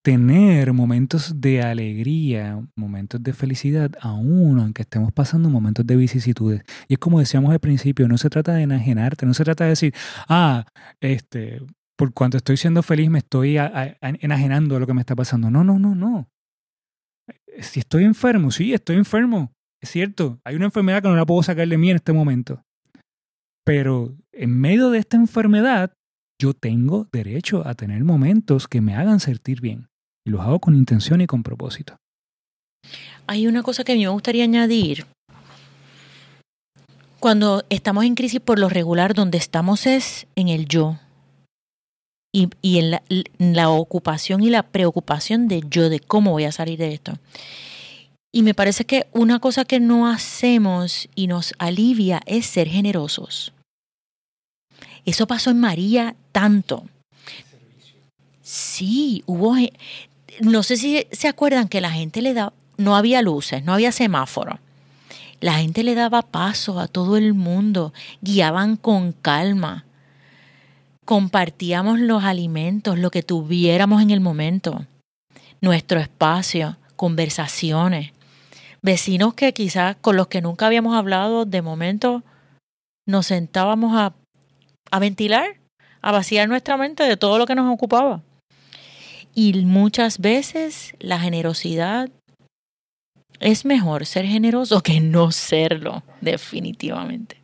tener 0.02 0.72
momentos 0.72 1.40
de 1.40 1.62
alegría, 1.62 2.60
momentos 2.74 3.22
de 3.22 3.32
felicidad, 3.32 3.92
aún 4.00 4.58
aunque 4.58 4.82
estemos 4.82 5.12
pasando 5.12 5.50
momentos 5.50 5.86
de 5.86 5.96
vicisitudes. 5.96 6.62
Y 6.88 6.94
es 6.94 6.98
como 6.98 7.20
decíamos 7.20 7.52
al 7.52 7.60
principio, 7.60 8.08
no 8.08 8.16
se 8.18 8.30
trata 8.30 8.54
de 8.54 8.62
enajenarte, 8.62 9.26
no 9.26 9.34
se 9.34 9.44
trata 9.44 9.64
de 9.64 9.70
decir, 9.70 9.94
ah, 10.28 10.64
este, 11.00 11.60
por 11.96 12.14
cuanto 12.14 12.38
estoy 12.38 12.56
siendo 12.56 12.82
feliz 12.82 13.10
me 13.10 13.18
estoy 13.18 13.58
enajenando 14.00 14.74
de 14.74 14.80
lo 14.80 14.86
que 14.86 14.94
me 14.94 15.00
está 15.00 15.14
pasando. 15.14 15.50
No, 15.50 15.64
no, 15.64 15.78
no, 15.78 15.94
no. 15.94 16.30
Si 17.60 17.80
estoy 17.80 18.04
enfermo, 18.04 18.50
sí, 18.50 18.72
estoy 18.72 18.96
enfermo. 18.96 19.52
Es 19.82 19.90
cierto, 19.90 20.40
hay 20.44 20.56
una 20.56 20.66
enfermedad 20.66 21.02
que 21.02 21.08
no 21.08 21.16
la 21.16 21.26
puedo 21.26 21.42
sacar 21.42 21.68
de 21.68 21.76
mí 21.76 21.90
en 21.90 21.96
este 21.96 22.12
momento. 22.12 22.64
Pero 23.66 24.16
en 24.32 24.58
medio 24.58 24.90
de 24.90 24.98
esta 24.98 25.18
enfermedad, 25.18 25.92
yo 26.40 26.54
tengo 26.54 27.06
derecho 27.12 27.66
a 27.68 27.74
tener 27.74 28.02
momentos 28.02 28.66
que 28.66 28.80
me 28.80 28.94
hagan 28.96 29.20
sentir 29.20 29.60
bien. 29.60 29.89
Y 30.24 30.30
los 30.30 30.40
hago 30.40 30.58
con 30.58 30.74
intención 30.74 31.20
y 31.20 31.26
con 31.26 31.42
propósito. 31.42 31.96
Hay 33.26 33.46
una 33.46 33.62
cosa 33.62 33.84
que 33.84 33.92
a 33.92 33.94
mí 33.94 34.02
me 34.02 34.08
gustaría 34.08 34.44
añadir. 34.44 35.06
Cuando 37.20 37.64
estamos 37.68 38.04
en 38.04 38.14
crisis 38.14 38.40
por 38.40 38.58
lo 38.58 38.68
regular, 38.68 39.14
donde 39.14 39.38
estamos 39.38 39.86
es 39.86 40.26
en 40.36 40.48
el 40.48 40.66
yo. 40.66 40.98
Y, 42.32 42.48
en, 42.78 42.92
la, 42.92 43.02
en 43.08 43.56
la 43.56 43.70
ocupación 43.70 44.42
y 44.42 44.50
la 44.50 44.62
preocupación 44.62 45.48
de 45.48 45.64
yo, 45.68 45.88
de 45.88 45.98
cómo 45.98 46.30
voy 46.30 46.44
a 46.44 46.52
salir 46.52 46.78
de 46.78 46.94
esto. 46.94 47.18
Y 48.32 48.42
me 48.42 48.54
parece 48.54 48.84
que 48.84 49.08
una 49.12 49.40
cosa 49.40 49.64
que 49.64 49.80
no 49.80 50.08
hacemos 50.08 51.08
y 51.16 51.26
nos 51.26 51.54
alivia 51.58 52.20
es 52.26 52.46
ser 52.46 52.68
generosos. 52.68 53.52
Eso 55.04 55.26
pasó 55.26 55.50
en 55.50 55.60
María 55.60 56.14
tanto. 56.30 56.84
Sí, 58.42 59.22
hubo 59.26 59.56
no 60.40 60.62
sé 60.62 60.76
si 60.76 61.06
se 61.10 61.28
acuerdan 61.28 61.68
que 61.68 61.80
la 61.80 61.90
gente 61.90 62.22
le 62.22 62.34
daba, 62.34 62.52
no 62.76 62.96
había 62.96 63.22
luces, 63.22 63.64
no 63.64 63.74
había 63.74 63.92
semáforo. 63.92 64.58
La 65.40 65.54
gente 65.54 65.82
le 65.82 65.94
daba 65.94 66.22
paso 66.22 66.78
a 66.80 66.88
todo 66.88 67.16
el 67.16 67.34
mundo, 67.34 67.92
guiaban 68.20 68.76
con 68.76 69.12
calma. 69.12 69.84
Compartíamos 71.04 71.98
los 71.98 72.24
alimentos, 72.24 72.98
lo 72.98 73.10
que 73.10 73.22
tuviéramos 73.22 74.02
en 74.02 74.10
el 74.10 74.20
momento, 74.20 74.86
nuestro 75.60 75.98
espacio, 75.98 76.76
conversaciones. 76.96 78.12
Vecinos 78.82 79.34
que 79.34 79.52
quizás 79.52 79.96
con 80.00 80.16
los 80.16 80.28
que 80.28 80.42
nunca 80.42 80.66
habíamos 80.66 80.94
hablado, 80.94 81.44
de 81.46 81.62
momento 81.62 82.22
nos 83.06 83.26
sentábamos 83.26 83.96
a, 83.96 84.14
a 84.90 84.98
ventilar, 84.98 85.56
a 86.02 86.12
vaciar 86.12 86.48
nuestra 86.48 86.76
mente 86.76 87.04
de 87.04 87.16
todo 87.16 87.38
lo 87.38 87.46
que 87.46 87.54
nos 87.54 87.72
ocupaba. 87.72 88.22
Y 89.34 89.64
muchas 89.64 90.18
veces 90.18 90.94
la 90.98 91.18
generosidad 91.18 92.10
es 93.38 93.64
mejor 93.64 94.06
ser 94.06 94.26
generoso 94.26 94.82
que 94.82 95.00
no 95.00 95.32
serlo, 95.32 96.02
definitivamente. 96.20 97.40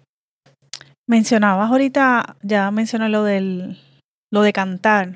Mencionabas 1.09 1.71
ahorita, 1.71 2.37
ya 2.43 2.71
mencioné 2.71 3.09
lo 3.09 3.23
del 3.23 3.79
lo 4.33 4.43
de 4.43 4.53
cantar, 4.53 5.15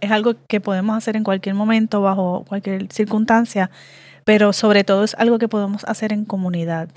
Es, 0.00 0.10
algo 0.10 0.34
que 0.48 0.60
podemos 0.60 0.96
hacer 0.96 1.16
en 1.16 1.24
cualquier 1.24 1.54
momento, 1.54 2.00
bajo 2.00 2.44
cualquier 2.48 2.90
circunstancia, 2.92 3.70
pero 4.24 4.52
sobre 4.52 4.84
todo 4.84 5.04
es 5.04 5.14
algo 5.14 5.38
que 5.38 5.48
podemos 5.48 5.84
hacer 5.84 6.12
en 6.12 6.24
comunidad. 6.24 6.88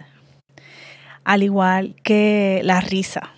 Al 1.23 1.43
igual 1.43 1.95
que 2.03 2.61
la 2.63 2.79
risa. 2.79 3.31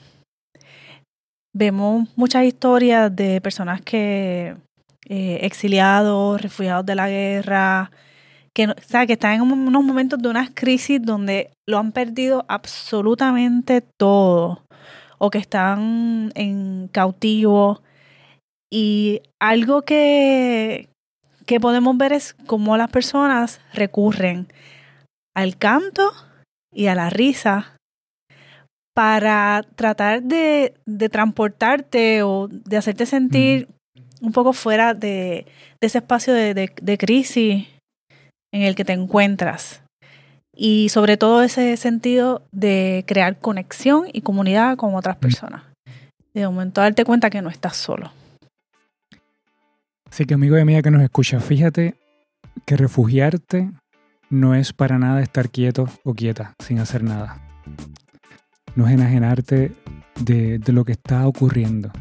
Vemos 1.56 2.10
muchas 2.15 2.43
historias 2.45 3.15
de 3.15 3.39
personas 3.41 3.82
que 3.82 4.56
eh, 5.15 5.45
exiliados, 5.45 6.41
refugiados 6.41 6.88
de 6.88 6.95
la 6.95 7.08
guerra, 7.08 7.91
que, 8.52 8.65
o 8.65 9.06
que 9.06 9.13
están 9.13 9.34
en 9.34 9.41
unos 9.43 9.84
momentos 9.84 10.19
de 10.19 10.28
unas 10.28 10.49
crisis 10.49 10.99
donde 11.04 11.52
lo 11.67 11.78
han 11.78 11.91
perdido 11.91 12.45
absolutamente 12.47 13.82
todo 13.82 14.63
o 15.19 15.30
que 15.30 15.38
están 15.38 16.32
en 16.34 16.88
cautivo. 16.88 17.84
Y 18.71 19.21
algo 19.39 19.84
que, 19.84 20.89
que 21.45 21.60
podemos 21.60 21.95
ver 21.95 22.13
es 22.13 22.34
cómo 22.47 22.76
las 22.76 22.89
personas 22.89 23.62
recurren 23.71 24.47
al 25.36 25.58
canto 25.58 26.12
y 26.73 26.88
a 26.88 26.95
la 26.95 27.12
risa 27.12 27.78
para 28.95 29.62
tratar 29.76 30.23
de, 30.23 30.73
de 30.88 31.10
transportarte 31.10 32.23
o 32.23 32.47
de 32.47 32.78
hacerte 32.78 33.06
sentir 33.06 33.67
un 34.23 34.31
poco 34.31 34.53
fuera 34.53 34.93
de, 34.93 35.45
ese 35.81 35.97
espacio 35.97 36.33
de, 36.33 36.97
crisis 36.97 37.67
en 38.53 38.62
el 38.62 38.73
que 38.73 38.86
te 38.86 38.93
encuentras. 38.93 39.83
Y 40.55 40.89
sobre 40.89 41.17
todo 41.17 41.43
ese 41.43 41.75
sentido 41.77 42.41
de 42.51 43.03
crear 43.05 43.38
conexión 43.39 44.05
y 44.12 44.21
comunidad 44.21 44.77
con 44.77 44.95
otras 44.95 45.17
mm. 45.17 45.19
personas. 45.19 45.63
De 46.33 46.47
momento 46.47 46.81
darte 46.81 47.05
cuenta 47.05 47.29
que 47.29 47.41
no 47.41 47.49
estás 47.49 47.75
solo. 47.75 48.12
Así 50.09 50.25
que 50.25 50.36
amigo 50.36 50.57
y 50.57 50.62
amiga 50.62 50.81
que 50.81 50.91
nos 50.91 51.01
escucha, 51.01 51.39
fíjate 51.39 51.95
que 52.65 52.77
refugiarte 52.77 53.71
no 54.29 54.55
es 54.55 54.73
para 54.73 54.97
nada 54.99 55.21
estar 55.21 55.49
quieto 55.49 55.89
o 56.03 56.13
quieta 56.13 56.53
sin 56.63 56.79
hacer 56.79 57.03
nada. 57.03 57.41
No 58.75 58.88
es 58.88 58.93
enajenarte 58.93 59.71
de, 60.21 60.59
de 60.59 60.73
lo 60.73 60.86
que 60.86 60.93
está 60.93 61.27
ocurriendo 61.27 61.91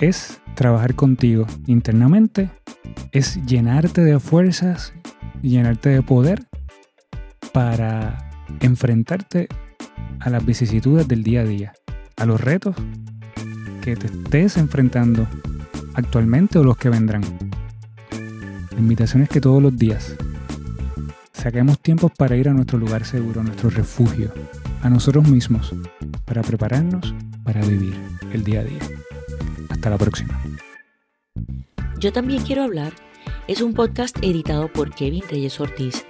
es 0.00 0.40
trabajar 0.54 0.94
contigo 0.94 1.46
internamente, 1.66 2.50
es 3.12 3.44
llenarte 3.44 4.02
de 4.02 4.18
fuerzas, 4.18 4.94
llenarte 5.42 5.90
de 5.90 6.02
poder 6.02 6.46
para 7.52 8.30
enfrentarte 8.60 9.48
a 10.20 10.30
las 10.30 10.44
vicisitudes 10.44 11.06
del 11.06 11.22
día 11.22 11.42
a 11.42 11.44
día, 11.44 11.72
a 12.16 12.26
los 12.26 12.40
retos 12.40 12.74
que 13.82 13.96
te 13.96 14.06
estés 14.06 14.56
enfrentando 14.56 15.26
actualmente 15.94 16.58
o 16.58 16.64
los 16.64 16.76
que 16.76 16.88
vendrán. 16.88 17.22
La 18.70 18.78
invitación 18.78 19.22
es 19.22 19.28
que 19.28 19.40
todos 19.40 19.62
los 19.62 19.76
días 19.76 20.16
saquemos 21.32 21.78
tiempos 21.78 22.12
para 22.16 22.36
ir 22.36 22.48
a 22.48 22.54
nuestro 22.54 22.78
lugar 22.78 23.04
seguro, 23.04 23.40
a 23.40 23.44
nuestro 23.44 23.68
refugio, 23.70 24.32
a 24.82 24.88
nosotros 24.88 25.28
mismos, 25.28 25.74
para 26.24 26.42
prepararnos 26.42 27.14
para 27.44 27.60
vivir 27.62 27.94
el 28.32 28.44
día 28.44 28.60
a 28.60 28.64
día. 28.64 29.09
Hasta 29.70 29.90
la 29.90 29.98
próxima. 29.98 30.40
Yo 31.98 32.12
también 32.12 32.42
quiero 32.42 32.62
hablar 32.62 32.92
es 33.50 33.60
un 33.60 33.74
podcast 33.74 34.16
editado 34.22 34.72
por 34.72 34.94
Kevin 34.94 35.24
Reyes 35.28 35.58
Ortiz, 35.60 36.06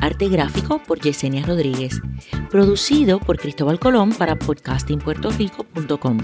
arte 0.00 0.28
gráfico 0.28 0.82
por 0.82 1.00
Yesenia 1.00 1.44
Rodríguez, 1.46 2.00
producido 2.50 3.18
por 3.18 3.38
Cristóbal 3.38 3.80
Colón 3.80 4.12
para 4.12 4.38
podcastingpuertorico.com. 4.38 6.18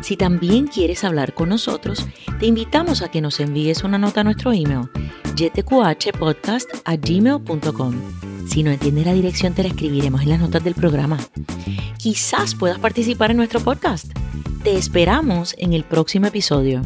Si 0.00 0.16
también 0.16 0.68
quieres 0.68 1.02
hablar 1.02 1.34
con 1.34 1.48
nosotros, 1.48 2.06
te 2.38 2.46
invitamos 2.46 3.02
a 3.02 3.10
que 3.10 3.20
nos 3.20 3.40
envíes 3.40 3.82
una 3.82 3.98
nota 3.98 4.20
a 4.20 4.24
nuestro 4.24 4.52
email, 4.52 4.88
gmail.com 6.94 7.94
Si 8.46 8.62
no 8.62 8.70
entiendes 8.70 9.06
la 9.06 9.14
dirección, 9.14 9.54
te 9.54 9.62
la 9.62 9.68
escribiremos 9.68 10.22
en 10.22 10.28
las 10.30 10.40
notas 10.40 10.62
del 10.62 10.74
programa. 10.74 11.18
Quizás 11.98 12.54
puedas 12.54 12.78
participar 12.78 13.30
en 13.30 13.38
nuestro 13.38 13.60
podcast. 13.60 14.06
Te 14.62 14.76
esperamos 14.76 15.54
en 15.58 15.72
el 15.72 15.84
próximo 15.84 16.26
episodio. 16.26 16.82